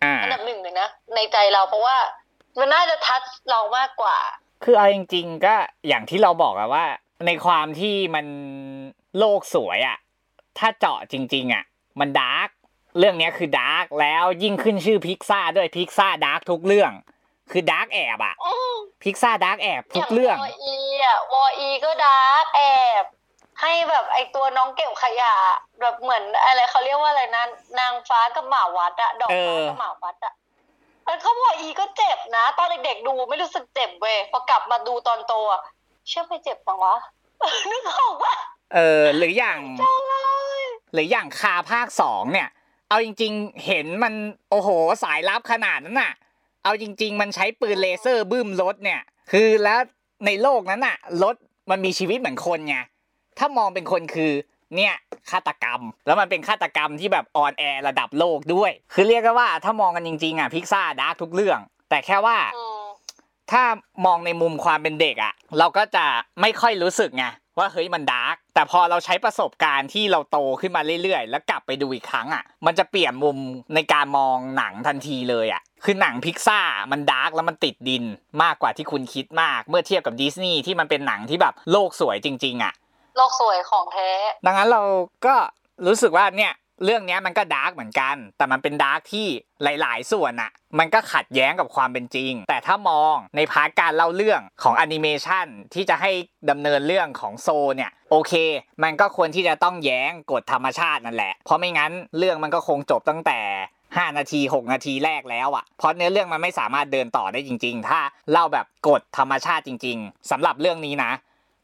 [0.03, 1.97] อ่าอันดับหนึ่งเลยนะในใจเราเพราะว่า
[2.59, 4.17] มันน่าจะ touch เรามากกว่า
[4.63, 5.55] คือเอาจริง ๆ ก็
[5.88, 6.86] อย่างที่เราบอกอะว่า
[7.28, 8.26] ในความที่มัน
[9.17, 9.97] โลกสวยอะ
[10.59, 11.63] ถ้าเจาะจริง ๆอะ
[11.99, 12.50] มัน dark
[13.00, 16.91] เรื่องเนี้ยคือ dark แล้วยิ่งขึ้นชื่อพิกซ่าด้วย Pixar dark ทุกเรื่อง
[17.52, 22.62] คือดาร์กแอบอะอืมพิกซ่าดาร์กแอบทุกเรื่องวออีอะวออีก็ดาร์กแอ
[23.02, 23.04] บ
[23.62, 25.34] ให้แบบไอตัวน้องเก็บขยะ
[25.80, 27.43] แบบเหมือนอะไรเขาเรียกว่าอะไรนะ
[27.80, 30.34] นางฟ้ากับหมาวัดอะดอกเอฟ้าอกับหมาวัดอะ
[31.06, 35.62] แล้วก็วออีก็เจ็บนะตอนเด็กๆดูไม่รู้สึกเจ็บเว้ยพอกลับมาดูตอนโตอะ
[36.08, 36.95] เชื่อไม่เจ็บจังวะ
[37.72, 38.34] นึกออกว่า
[38.74, 40.14] เออหรืออย่างจังเล
[40.62, 42.50] ยหรืออย่างคาภาคสองเนี่ย
[42.90, 44.14] เอาจริง ๆ เห็นมัน
[44.50, 44.70] โอ้โห
[45.04, 46.14] สายลับขนาดนั้นน่ะ
[46.64, 49.80] เอาจริง ๆ มันใช้ปืนเลเซอร์บึ้มรถเนี่ย คือแล้ว
[50.26, 51.36] ในโลกนั้นน่ะรถ
[51.70, 52.78] มันมีชีวิตเหมือนคนไง
[53.38, 54.32] ถ้ามองเป็นคนคือ
[54.76, 54.94] เนี่ย
[55.32, 61.60] ฆาตกรรม แล้วมันเป็นฆาตกรรมที่แบบ on air ระดับโลกด้วย คือเรียกได้ว่าถ้ามองกันจริงๆอะ Pixar dark ทุกเรื่อง
[61.90, 62.86] แต่แค่ว่าอืม
[63.52, 63.64] ถ้า
[64.06, 66.06] มองในมุมความเป็นเด็กอะเราก็จะ
[66.42, 67.26] ไม่ค่อยรู้สึกไง
[67.60, 73.38] ว่าเฮ้ยมัน dark แต่พอเราใช้ประสบการณ์ที่เราโตขึ้นมาเรื่อยๆ แล้วกลับไปดูอีกครั้งอะมันจะเปลี่ยนมุม
[73.76, 76.60] ในการมองหนังทันทีเลยอะคือหนังพิกซ่า
[76.91, 78.03] มัน dark แล้วมันติดดิน
[78.43, 82.74] มากกว่าที่คุณคิดมาก เมื่อเทียบกับดิสนีย์ที่มันเป็นหนังที่แบบโลกสวยจริง ๆอะ
[83.18, 84.10] โลกสวยของแท้
[84.45, 84.84] ดังนั้นเรา
[85.26, 85.36] ก็
[85.88, 86.53] รู้สึกว่าเนี่ย
[86.84, 89.28] เรื่องนี้มันก็ dark เหมือนกัน แต่มันเป็น dark ที่
[89.64, 96.12] หลาย ๆ ส่วนอะมันก็ขัดแย้งกับความเป็นจริง แต่ถ้ามองใน part การเล่าเรื่องของแอนิเมชันที่จะให้
[96.50, 98.34] ดำเนินเรื่องของ Soul เนี่ยโอเค
[98.84, 103.40] มันก็ควรที่จะต้องแย้งกฎธรรมชาตินั่นแหละ เพราะไม่งั้นเรื่องมันก็คงจบตั้งแต่
[103.84, 108.00] 5 นาที 6 นาทีแรกแล้วอะ่ะ เพราะเนื้อเรื่องมันไม่สามารถเดินต่อได้จริง ๆ ถ้า
[108.32, 111.12] เล่าแบบกฎธรรมชาติจริง ๆสำหรับเรื่องนี้นะ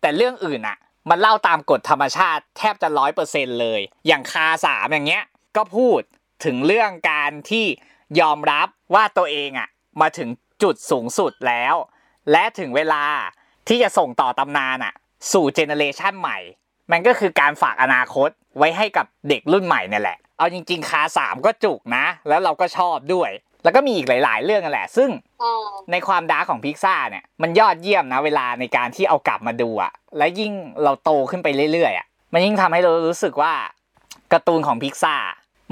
[0.01, 0.77] แต่เรื่องอื่นอะ
[1.09, 5.23] มันเล่าตามกฎธรรมชาติแทบจะร้อยเปอร์เซ็นเลย อย่างคาสามอย่างเงี้ย
[5.57, 6.01] ก็พูด
[6.45, 7.65] ถึงเรื่องการที่
[8.21, 9.69] ยอมรับว่าตัวเองอะ
[10.01, 10.29] มาถึง
[10.63, 11.75] จุดสูงสุดแล้ว
[12.31, 13.05] และถึงเวลา
[13.67, 14.93] ที่จะส่งต่อตำนานอะ
[15.33, 16.37] สู่เจเนเรชันใหม่
[16.91, 23.29] มันก็คือการฝากอนาคตไว้ให้กับเด็กรุ่นใหม่เนี่ยแหละ เอาจริง ๆ คาสามก็จุกนะ แล้วเราก็ชอบด้วย
[23.65, 25.09] แล้วก็มีอีกหลาย ๆ เรื่องนั่นแหละ ซึ่ง
[25.43, 30.53] อืมในความดาร์กของพิกซ่าเนี่ยมันยอดเยี่ยมนะ เวลาในการที่เอากลับมาดูอะและยิ่ง
[30.83, 33.53] เราโตขึ้นไปเรื่อยๆอะมันยิ่งทำให้เรารู้สึกว่า
[34.31, 35.15] การ์ตูนของพิกซ่า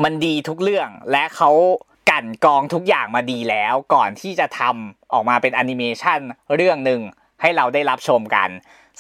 [0.04, 1.52] มันดีทุกเรื่องและเขา
[2.10, 6.20] กลั่นกรองทุกอย่างมาดีแล้ว ก่อนที่จะทำออกมาเป็นแอนิเมชัน
[6.56, 7.02] เรื่องหนึ่ง
[7.42, 8.50] ให้เราได้รับชมกัน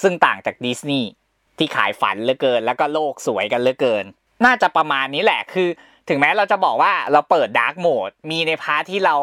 [0.01, 1.09] ซึ่งต่างจากดิสนีย์
[1.57, 4.05] ที่ขายฝันเหลือเกิน แล้วก็โลกสวยกันเหลือเกิน
[4.45, 5.69] น่าจะประมาณนี้แหละคือ
[6.09, 9.15] ถึงแม้เราจะบอกว่าเราเปิด dark mode มีใน part ที่เรา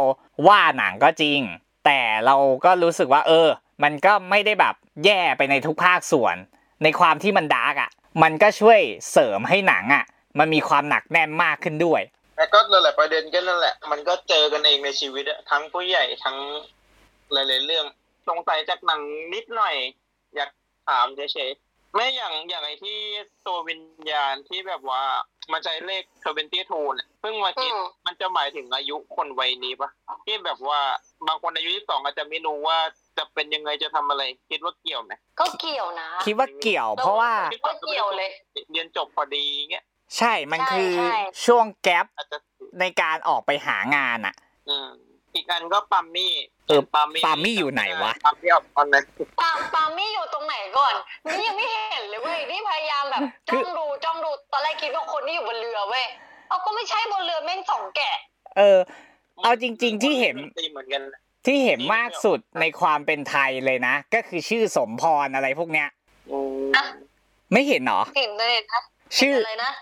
[0.48, 1.40] ว่าหนังก็จริง
[1.84, 3.48] แต่เราก็รู้สึกว่าเออ
[3.82, 4.74] มันก็ไม่ได้แบบ
[5.04, 6.36] แย่ไปในทุกภาคส่วน
[6.82, 7.90] ในความที่มัน dark อะ
[8.22, 10.04] มันก็ช่วยเสริมให้หนังอะ
[10.38, 12.00] มันมีความหนักแน่นมากขึ้นด้วย
[12.36, 16.36] แต่ก็หลายประเด็นก็นั่นแหละ มันก็เจอกันเองในชีวิตอะทั้งผู้ใหญ่ทั้ง
[17.32, 17.86] หลายๆเรื่อง
[18.28, 19.02] สงสัยจากหนัง
[19.34, 19.74] นิดหน่อย
[20.34, 20.50] อยาก
[20.88, 22.98] ถามเฉยๆ ไม่อย่างอย่างไอที่
[23.46, 25.02] ตัววิญญาณที่แบบว่า
[25.52, 29.90] มันใช้เลขทเวนตี้ทูเนี่ยเพิ่งมาคิดอืมมันจะหมายถึงอายุคนวัยนี้ปะ
[30.26, 30.80] ที่แบบว่า
[31.26, 32.78] บางคนอายุที่สองอาจจะไม่รู้ว่า
[33.18, 37.32] จะเป็นยังไงจะทำอะไร คิดว่าเกี่ยวไหมก็เกี่ยวนะ คิดว่าเกี่ยว เพราะว่า
[37.66, 38.30] ก็เกี่ยวเลย
[38.72, 39.84] เรียนจบพอดีเงี้ย
[40.18, 42.38] ใช่มันคือใช่ใช่ช่วงแกลบอาจจะ
[42.80, 44.34] ในการออกไปหางานอะ
[45.34, 46.32] อืมอีกอันก็ปัมมี่
[46.68, 49.04] เออปัมมี่ปัมมี่อยู่ไหนวะ ปัมมี่ออกตอนนั้น
[49.40, 50.94] ปาปามี่อยู่ตรงไหนก่อน
[51.26, 56.06] นี่ยังไม่เห็นเลยเว้ย นี่พยายามแบบคืจ้อองดูจ้องดู ตอนแรกคิดว่าคนที่อยู่บนเรือเว้ย
[56.48, 58.16] เอาก็ไม่ใช่บนเรือแม่งสองแกะ
[58.58, 58.78] เออ
[59.44, 61.02] เอาจริง ๆ ที่เห็นตีเหมือนกัน
[61.46, 65.88] ที่เห็นมากสุดในความเป็นไทยเลยนะ ก็คือชื่อสมพรอะไรพวกเนี้ย
[66.30, 66.84] อืมอะ
[67.52, 68.80] ไม่เห็นเหรอ เห็นเลยนะ
[69.18, 69.72] ชื่อเห็นอะไรนะ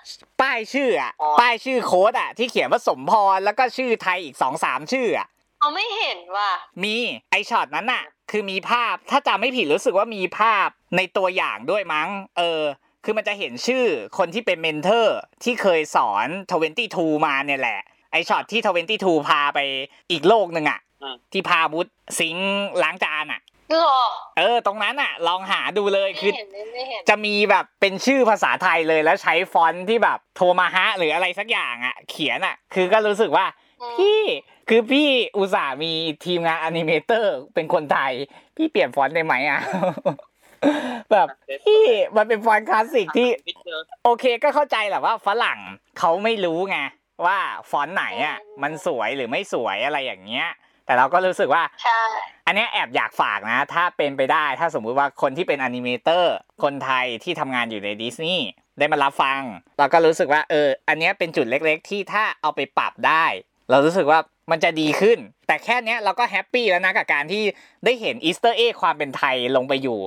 [0.40, 5.28] ป้ายชื่ออะอ๋อป้ายชื่อโค้ชอะ ที่เขียนว่าสมพรแล้วก็ชื่อไทยอีกสองสามชื่ออะ
[5.60, 6.50] เอาไม่เห็นว่ะ
[6.84, 6.94] มี
[7.30, 12.62] ไอช็อตนั้นน่ะ คือมีภาพถ้าจำไม่ผิดรู้สึกว่ามีภาพในตัวอย่างด้วยมั้ง เออ
[13.04, 13.84] คือมันจะเห็นชื่อ
[14.18, 16.26] คนที่เป็น mentor ที่เคยสอน
[16.76, 17.80] 22มาเนี่ยแหละ
[18.12, 18.60] ไอช็อตที่
[19.18, 19.58] 22พาไป
[20.10, 22.46] อีกโลกหนึ่งอะอืมที่พาบุตรสิงห์
[22.82, 23.40] ล้างจานอะ
[23.72, 24.02] หรอ
[24.38, 33.46] เออ ตรงนั้นอะ ลองหาดูเลยไม่คือเห็นเลยไม่เห็นจะมีแบบเป็นชื่อภาษาไทยเลยแล้วใช้ฟอนต์ที่แบบโทมาฮะ หรืออะไรสักอย่างอะ เขียนอะ คือก็รู้สึกว่า
[33.82, 34.20] อืมพี่
[34.68, 35.92] คือพี่อุตส่าห์มี
[36.24, 38.12] ทีมงานอนิเมเตอร์เป็นคนไทย
[38.56, 39.60] พี่เปลี่ยนฟอนต์ได้ไหมอะ
[41.12, 41.28] แบบ
[41.64, 41.82] พี่
[42.16, 45.58] มันเป็นฟอนต์คลาสสิกที่ไม่เจอโอเคก็เข้าใจแหละว่าฝรั่ง
[45.98, 46.78] เขาไม่รู้ไง
[47.26, 47.38] ว่า
[47.70, 50.48] ฟอนต์ไหนอะ มันสวยหรือไม่สวยอะไรอย่างเงี้ย
[50.86, 52.00] แต่เราก็รู้สึกว่าใช่
[52.46, 58.46] อันเนี้ยแอบอยากฝากนะ ถ้าเป็นไปได้ถ้าสมมุติว่าคนที่เป็น animator คนไทยที่ทำงานอยู่ในดิสนีย์
[58.78, 59.40] ได้มารับฟัง
[59.78, 63.24] เราก็รู้สึกว่าเออ อันเนี้ยเป็นจุดเล็ก ๆ ที่ถ้าเอาไปปรับได้
[63.70, 64.18] เรารู้สึกว่า
[64.50, 67.42] มันจะดีขึ้น แต่แค่เนี้ยเราก็ happy แล้วนะกับการที่
[67.84, 69.98] ได้เห็น Easter egg ความเป็นไทยลงไปอยู่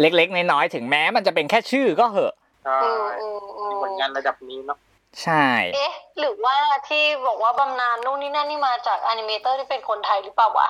[0.00, 2.34] เล็กๆน้อยๆถึงแม้มันจะเป็นแค่ชื่อก็เหอะ
[2.64, 4.78] ใช่อืมอืมอืมผลงานระดับนี้เนาะ
[5.22, 6.56] ใช่ เอ๊ะ หรือว่า
[6.88, 10.68] ที่บอกว่าบำนาญนู่นนี่นั่นนี่มาจาก animator ที่เป็นคนไทยหรือเปล่าวะ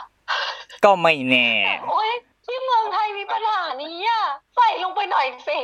[0.84, 1.48] ก็ไม่แน่
[1.90, 2.10] โอ้ย
[2.46, 4.22] ที่เมืองไทยมีปัญหานี้อะ
[4.56, 5.58] ใส่ลงไปหน่อยสิ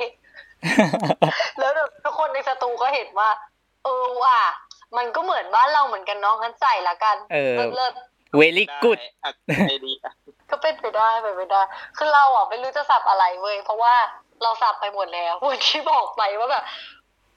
[1.58, 3.30] แล้วแบบทุกคนในสตูก็เห็นว่า
[3.84, 4.38] เออว่ะ
[4.96, 7.92] มันก็เหมือนบ้านเราเหมือนกันเนาะงั้นใส่ละกันเออเลิศ
[8.36, 9.30] เวลี่กูดได้อะ
[9.68, 11.60] ไอดีอะๆก็เป็นไปได้ไปนไปได้
[11.96, 13.94] คือเราอะไม่รู้จะสับอะไรเว้ยเพราะว่า
[14.42, 16.64] เราสับไปหมดแล้วเหมือนที่บอกไปว่าแบบ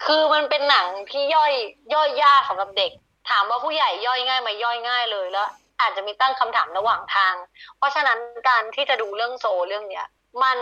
[0.05, 1.51] คือมันเป็นหนังที่ย่อย
[1.93, 2.91] ย่อยยากสำหรับเด็ก
[3.29, 5.47] ถามว่าผู้ใหญ่ย่อยง่ายไหมย่อยง่ายเลยแล้ว
[5.81, 7.33] อาจจะมีตั้งคำถามระหว่างทาง
[7.77, 8.17] เพราะฉะนั้น
[8.49, 10.07] การที่จะดูเรื่องโซเรื่องเนี้ย
[10.43, 10.57] มัน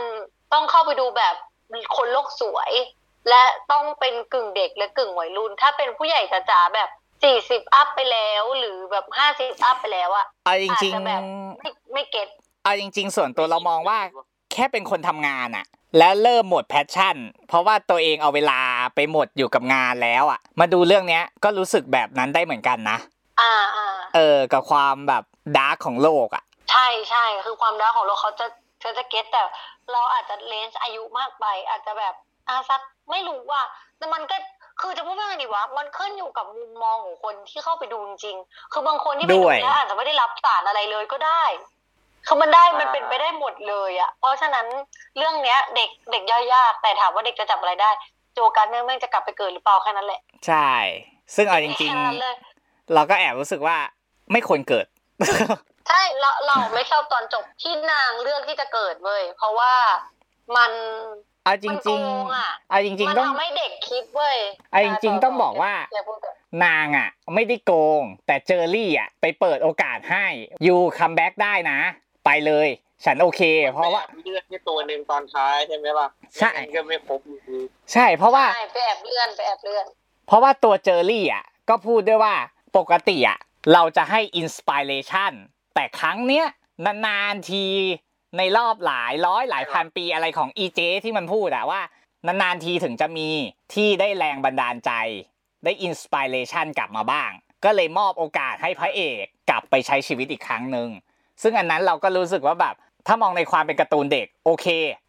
[0.53, 1.35] ต้องเข้าไปดูแบบ
[1.95, 2.71] คนโลกสวย
[3.29, 6.89] และต้องเป็นกึ่งเด็กและกึ่งวัยรุ่น ถ้าเป็นผู้ใหญ่จ๋าๆแบบ
[7.23, 11.21] สี่สิบ up ไปแล้วหรือแบบห้าสิบ up ไปแล้วอะเอาจอาจริงจะแบบ
[11.61, 13.97] ไม่ไม่ get ๆเอาจริง ๆ ส่วนตัวเรามองว่า
[14.53, 15.65] แค่เป็นคนทำงานอะ
[15.97, 17.15] แล้วเริ่มหมด passion
[17.47, 18.59] เพราะว่าตัวเองเอาเวลา
[18.95, 22.97] ไปหมดอยู่กับงานแล้วอะมาดูเรื่องเนี้ยก็รู้สึกแบบนั้นได้เหมือนกันนะ
[23.41, 25.23] อ่าอ่าเออกับความแบบ
[25.57, 28.45] dark ของโลกอะใช่ใช่คือความรักของเราเขาจะ
[28.81, 29.41] เขาจะ get แต่
[29.91, 32.13] เราอาจจะ range อายุมากไปอาจจะแบบ
[32.47, 33.61] อ่าสัก ไม่รู้ว่า
[33.97, 34.37] แต่มันก็
[34.81, 41.43] คือจะพูดว่าไงดีวะมันขึ้นอยู่กับมุมมองของคนที่เข้าไปดูจริงๆคือบางคนที่ไปดูแล้วอาจจะไม่ได้รับสารอะไรเลยก็ได้
[42.27, 44.65] คือมันได้มันเป็นไปได้หมดเลยอะเพราะฉะนั้น
[45.17, 47.91] เรื่องเนี้ย เด็กเด็กย่อยยากแต่ถามว่าเด็กจะจับอะไรได้
[48.33, 50.71] โจกันเนื่องแม่งจะกลับไปเกิดหรือเปล่าแค่นั้นแหละ ใช่
[51.35, 53.77] ซึ่งเอาจริงแค่นั้นเลยๆเราก็แอบรู้สึกว่า
[54.31, 54.85] ไม่ควรเกิด
[55.87, 59.73] ใช่เราเราไม่ชอบตอนจบที่นางเลือกที่จะเกิดเว้ยเพราะว่า
[60.57, 60.71] มัน
[61.47, 62.03] เอาจมันโกริงง
[62.35, 64.37] อะๆเอาจริงมันๆต้องทำให้เด็กคิดเว้ย
[64.71, 66.35] เอาจริง ๆ ต้องบอกว่าอย่พูดก่อน
[66.65, 70.25] นางอะ ไม่ได้โกง แต่เจอรี่อะ ไปเปิดโอกาสให้
[70.67, 71.79] ยูคัมแบ็กได้นะ
[72.25, 72.67] ไปเลย
[73.05, 73.41] ฉันโอเค
[73.73, 77.59] เพราะว่าเลือดที่ตัวหนึ่งตอนท้ายใช่ไหมล่ะใช่งั้นก็ไม่ครบอยู่ดี
[77.93, 79.85] ใช่ เพราะว่าใช่ไปแอบเลื่อนไปแอบเลื่อน
[80.27, 82.35] เพราะว่าตัวเจอรี่อะ ก็พูดด้วยว่า
[82.77, 83.39] ปกติอะ
[83.73, 85.31] เราจะให้อินสปิเรชัน
[85.75, 86.45] แต่ครั้งเนี้ย
[87.05, 87.65] นานๆที
[88.37, 91.81] ในรอบหลายร้อยหลายพันปีอะไรของอีเจที่มันพูดอะว่า
[92.25, 93.29] นานๆทีถึงจะมี
[93.73, 94.91] ที่ได้แรงบันดาลใจ
[95.63, 97.31] ได้อินสปิเรชันกลับมาบ้าง
[97.63, 100.89] ก็เลยมอบโอกาสให้พระเอกกลับไปใช้ชีวิตอีกครั้งหนึ่ง
[101.41, 102.75] ซึ่งอันนั้นเราก็รู้สึกว่าแบบ
[103.07, 104.67] ถ้ามองในความเป็นการ์ตูนเด็กโอเค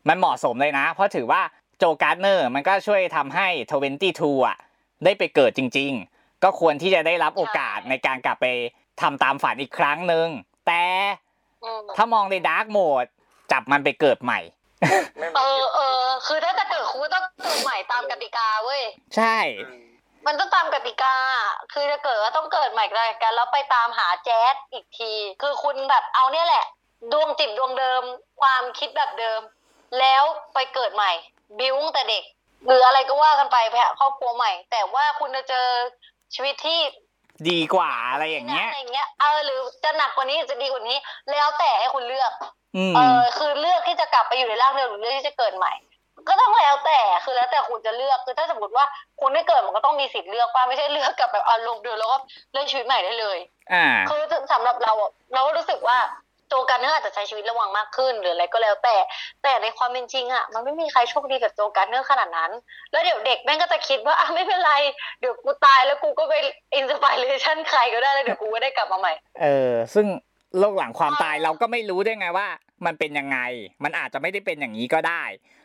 [0.08, 1.42] มันเหมาะสมเลยนะ เพราะถือว่า
[1.78, 3.48] โจการ์เนอร์มันก็ช่วยทำให้
[3.96, 4.58] 22อะ
[5.04, 8.46] ได้ไปเกิดจริง ๆ ก็ควรที่จะได้รับโอกาสในการกลับไป
[9.00, 10.28] ทำตามฝันอีกครั้งหนึ่ง
[10.66, 10.84] แต่
[11.96, 13.06] ถ้ามองในดาร์กโหมด
[13.52, 14.40] จับมันไปเกิดใหม่
[15.18, 18.82] ไม่เอมีอเออคือถ้าจะเกิดคุณก็ต้องเกิดใหม่ตามกติกาเว้ย
[19.16, 19.88] ใช่อืม
[20.26, 21.14] มันต้องตามกติกา
[21.72, 22.84] คือจะเกิดก็ต้องเกิดใหม่
[23.22, 26.64] กันแล้วไปตามหาแจ๊สอีกที คือคุณแบบเอาเนี่ยแหละ
[27.12, 28.02] ดวงจิตดวงเดิม
[28.40, 29.40] ความคิดแบบเดิม
[29.98, 30.22] แล้ว
[30.54, 31.12] ไปเกิดใหม่
[31.58, 32.24] บิ้วตั้งแต่เด็ก
[32.66, 35.66] หรืออะไรก็ว่ากันไปไปหาครอบครัวใหม่ แต่ว่าคุณจะเจอ
[36.34, 36.80] ชีวิตที่
[37.50, 40.98] ดีกว่าอะไรอย่างเงี้ยอะไรอย่างเงี้ยเออหรือจะหนักกว่านี้หรือจะดีกว่านี้
[41.30, 42.57] แล้วแต่ให้คุณเลือกอืม
[42.96, 45.72] เออคือเลือกที่จะกลับไปอยู่ในร่างเดิมหรือเลือกที่จะเกิดใหม่
[46.28, 48.84] ก็ต้องแล้วแต่คือแล้วแต่คุณจะเลือกคือถ้าสมมติว่า
[49.20, 52.18] คุณได้เกิดมันก็ต้องมีสิทธิ์เลือกป่ะไม่ใช่เลือกกลับแบบอารมณ์เดิมแล้วก็
[52.52, 53.38] เลือกชีวิตใหม่ได้เลย
[53.72, 54.20] อ่าคือ
[54.52, 55.98] สำหรับเราอะเราก็รู้สึกว่า
[56.52, 58.96] ตัวกันเนอร์อาจจะใช้ชีวิตระวังมากขึ้นหรืออะไรก็แล้วแต่
[59.42, 62.50] แต่ในความเป็นจริงอะมันไม่มีใครโชคดีแบบตัว Gardner ขนาดนั้น
[62.90, 64.72] แล้วเดี๋ยวเด็กแม่งก็จะคิดว่าอะไม่เป็นไร
[65.20, 66.34] เดี๋ยวกูตายแล้วกูก็ไป
[66.76, 70.06] inspiration ใครก็ได้แล้วเดี๋ยวกูก็ได้กลับมาใหม่ เออ ซึ่ง
[70.58, 72.48] โลกหลังความตายเราก็ไม่รู้ได้ไงว่า
[72.86, 73.38] มันเป็นยังไง
[73.84, 75.22] มันอาจจะไม่ได้เป็นอย่างนี้ก็ได้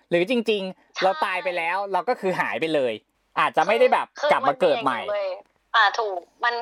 [0.09, 2.93] หรือจริง ๆ เราตายไปแล้วเราก็คือหายไปเลย
[3.39, 5.29] อาจจะไม่ได้แบบคือกลับมาเกิดใหม่นอย่างนี้เว้ย
[5.75, 6.55] อ่าถูกมัน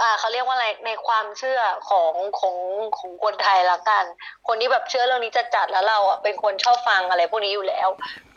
[0.00, 1.60] อ่าเขาเรียกว่าอะไรในความเชื่อ
[1.90, 2.56] ของของ
[2.98, 4.04] ของคนไทยละกัน
[4.46, 7.88] คนที่แบบเชื่อเรื่องนี้จะจัดแล้วเราอะเป็นคนชอบฟังอะไรพวกนี้อยู่แล้ว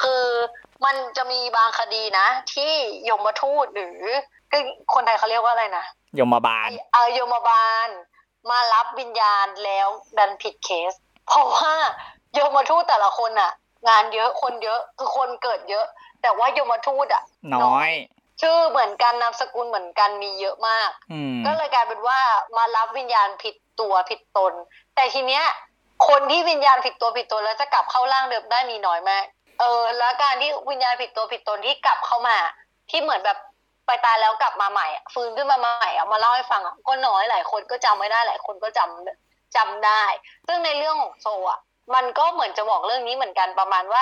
[0.04, 0.26] คือ
[0.86, 2.74] มันจะมีบางคดีนะ ที่
[3.10, 3.98] ยมทูตหรือ
[4.94, 5.86] คนไทยเขาเรียกว่าอะไรนะ
[6.20, 7.90] ยมบาลเออยมบาล
[8.50, 9.88] มารับวิญญาณแล้ว
[10.18, 10.94] ดันผิดเคส
[11.28, 11.74] เพราะว่า
[12.38, 13.52] ยมทูตแต่ละคนอะ
[13.90, 15.86] งานเยอะคนเยอะคือคนเกิดเยอะ
[16.22, 17.24] แต่ว่ายมทูตอะ
[17.56, 17.92] น้อย
[18.42, 22.20] ชื่อเหมือนกันนามสกุลเหมือนกันมีเยอะมากอืมก็เลยกลายเป็นว่า
[22.58, 24.54] มารับวิญญาณผิดตัวผิดตน
[24.96, 25.44] แต่ทีเนี้ย
[26.08, 29.26] คนที่วิญญาณผิดตัวผิดตนแล้วจะกลับเข้าร่างเดิมได้มีน้อยมาก
[29.60, 32.38] เออ แล้วการที่วิญญาณผิดตัวผิดตนที่กลับเข้ามา
[32.90, 33.38] ที่เหมือนแบบ
[33.86, 40.04] ไปตายแล้วกลับมาใหม่อะฟื้นขึ้นมาใหม่อะมาเล่าให้ฟังอะก็น้อยหลายคนก็จำไม่ได้หลายคนก็จำจำได้
[40.48, 41.60] ซึ่งในเรื่องของโซอะ
[41.96, 44.02] มันก็เหมือนจะบอกเรื่องนี้เหมือนกันประมาณว่า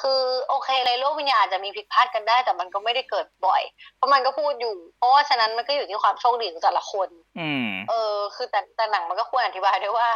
[0.00, 3.62] คือโอเคในโลกวิญญาณอาจจะมีผิดพลาดกันได้ แต่มันก็ไม่ได้เกิดบ่อย
[3.96, 7.08] เพราะมันก็พูดอยู่ เพราะว่าฉะนั้นมันก็อยู่ที่ความโชคดีของแต่ละคน
[7.38, 10.08] อืม เออ คือแต่แต่หนังมันก็ควรอธิบายด้วยว่า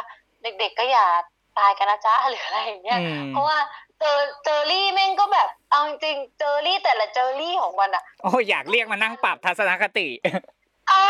[0.42, 1.06] เด็กๆก็อย่า
[1.58, 3.58] ตายกันนะจ๊ะหรืออะไรอย่างเงี้ยอืมเพราะว่า
[4.00, 10.08] เจอเจอรี่แม่งก็แบบ เอาจริงๆเจอรี่แต่ละเจอรี่ของมันอะโอ้ยอยากเรียกมานั่งปรับทัศนคติ
[10.90, 11.02] อ่า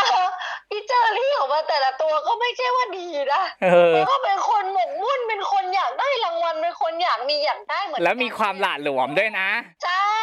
[0.71, 9.49] อีเจอรี่ของมันแต่ละตัวก็ไม่ใช่ว่าดีนะเออมันก็เป็นคนหมกมุ่นเป็นคนอยากได้รางวัลเป็นคนอยากมีอยากได้เหมือนกันแล้วมีความหละหลวมด้วยนะ
[9.85, 10.13] ใช่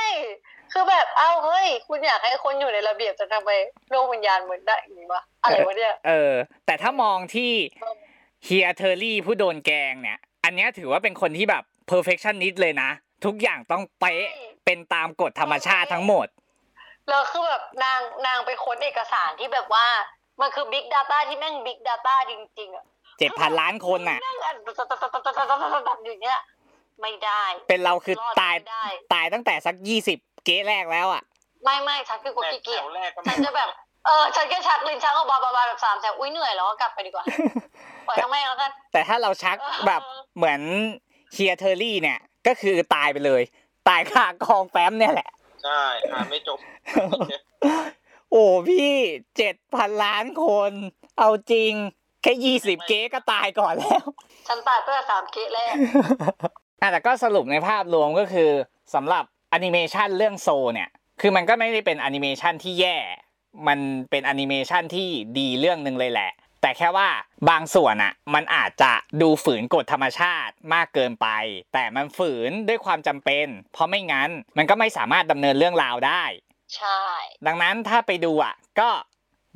[0.72, 3.50] คือแบบเอ้าเฮ้ย คุณอยากให้คนอยู่ในระเบียบจะทำไม
[3.90, 6.32] โลกวิญญาณเหมือนได้อย่างนี้วะอะไรวะเนี่ยเออ
[6.66, 7.52] แต่ถ้ามองที่
[8.45, 12.91] เฮียเทอร์รี่ผู้โดนแกล้งเนี่ย อันเนี้ยถือว่าเป็นคนที่แบบ perfectionist เลยนะ
[13.24, 16.26] ทุกอย่างต้องเป๊ะใช่เป็นตามกฎธรรมชาติทั้งหมด
[17.09, 19.86] แล้วคือแบบนางนางไปค้นเอกสารที่แบบว่า
[20.41, 22.84] มันคือ Big Data ที่แม่ง Big Data จริง ๆอะ
[23.18, 24.57] เจ็ดพันล้านคนน่ะนั่งอ่าน
[26.07, 26.41] อย่างเงี้ย
[27.01, 28.84] ไม่ได้ เป็นเราคือรอดตายไม่ได้
[29.14, 31.22] ตายตั้งแต่สักยี่สิบเก๊แรกแล้วอะ
[31.64, 33.68] ไม่ไม่ฉันคือคนแรกขี้เกียจแถวแรกก็ฉัไม่นจะแบบ
[34.07, 37.24] เออฉันแค่ชักลิ้นชักออกมาประมาณแบบสามแถวอุ้ยเหนื่อยแล้วก็กลับไปดีกว่า
[38.07, 40.03] ปล่อยทั้งแม่งแล้วกันแต่ถ้าเราชักเออแบบ
[40.36, 40.61] เหมือน
[41.32, 43.42] เฮียเทอร์รี่เนี่ย ก็คือตายไปเลย
[43.88, 45.30] ตายคากองแฟ้มเนี่ยแหละ
[45.64, 45.82] ใช่
[46.12, 46.59] อ่านไม่จบ
[48.30, 48.92] โอ้พี่
[49.36, 50.72] เจ็ดพันล้านคน
[51.18, 51.72] เอาจริง
[52.22, 54.05] แค่ยี่สิบเก๊ก็ตายก่อนแล้ว
[54.48, 55.72] ฉันตายตั้งแต่สามเกตแรก
[56.80, 58.51] อะแต่ก็สรุปในภาพรวมก็คือ
[58.94, 60.88] สำหรับแอนิเมชันเรื่อง Soul เนี่ย
[61.20, 62.96] คือมันก็ไม่ได้เป็นแอนิเมชันที่แย่
[63.68, 63.78] มัน
[64.11, 66.30] เป็นแอนิเมชันที่ดีเรื่องหนึ่งเลยแหละ
[66.62, 67.09] แต่แค่ว่า
[67.51, 68.92] บางส่วนอะมันอาจจะ
[69.22, 71.28] ดูฝืนกฎธรรมชาติมากเกินไป
[71.72, 76.22] แต่มันฝืนด้วยความจำเป็น เพราะไม่งั้นมันก็ไม่สามารถดำเนินเรื่องราวได้
[76.76, 77.03] ใช่
[77.46, 78.88] ดังนั้นถ้าไปดูอะก็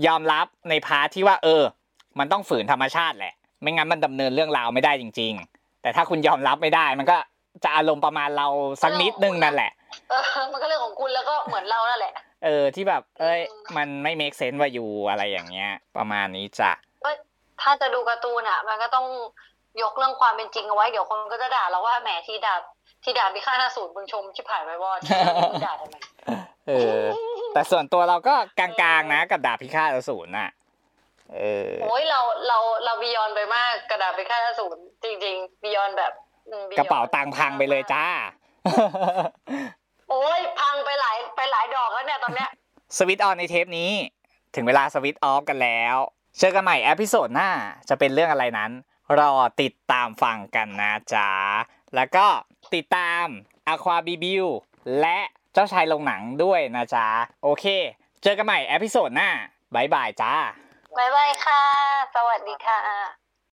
[0.07, 1.62] ยอมรับในพาร์ทที่ว่า เออ
[2.18, 7.16] มันต้องฝืนธรรมชาติแหละ ไม่งั้นมันดำเนินเรื่องราวไม่ได้จริง ๆ แต่ถ้าคุณยอมรับไม่ได้มันก็
[7.64, 8.47] จะอารมณ์ประมาณเรา
[8.82, 9.70] สักนิดนึงนั่นแหละ
[10.11, 10.22] เออ
[10.53, 12.14] มันก็เรื่องของคุณแล้วก็เหมือนเรานั่นแหละ
[12.45, 16.72] เออที่แบบ เอ้ยอืมมันไม่ make sense ว่าอยู่อะไรอย่างเงี้ย ประมาณนี้จ้ะ
[17.62, 19.07] ถ้าจะดูการ์ตูนอะ มันก็ต้อง
[19.82, 22.55] ยกเรื่องความเป็นจริงเอาไว้ เดี๋ยวคนก็จะด่าเราว่าแหมที่ด่า
[23.05, 25.97] ที่ด่าพิฆาตอสูรมึงชมชิบหายไปวอดที่ด่าทำไม
[26.68, 27.03] เออ
[27.55, 30.51] แต่ส่วนตัวเราก็กลางๆนะ กับดาบพิฆาตอสูรน่ะ
[31.36, 36.12] เออโอ้ยเราเราเราบียอนไปมากกระดาษพิฆาตอสูรจริงๆบียอนแบบ
[36.49, 38.07] อืมกระเป๋าตังค์พังไปเลยจ้า
[40.11, 42.50] โอ้ยพังไปหลายไปหลายดอกแล้วเนี่ยตอนเนี้ย
[42.96, 43.92] สวิตออนในเทปนี้
[44.55, 45.96] ถึงเวลาสวิตออฟกันแล้ว
[46.38, 47.50] เจอกันใหม่เอพิโซดหน้า
[47.88, 48.70] จะเป็นเรื่องอะไรนั้น
[49.18, 49.32] รอ
[49.62, 51.30] ติดตามฟังกันนะจ๊ะ
[51.94, 52.26] แล้วก็
[52.74, 53.26] ติดตาม
[53.72, 54.46] Aqua b b u
[55.00, 55.18] และ
[55.52, 57.07] เจ้าชายลงหนังด้วยนะจ๊ะ
[57.42, 57.64] โอเค
[58.22, 59.30] เจอกันใหม่ episode หน้า
[59.74, 60.34] bye bye จ้า
[60.97, 61.62] bye bye ค่ะ
[62.14, 63.24] สวัสดีค่ะ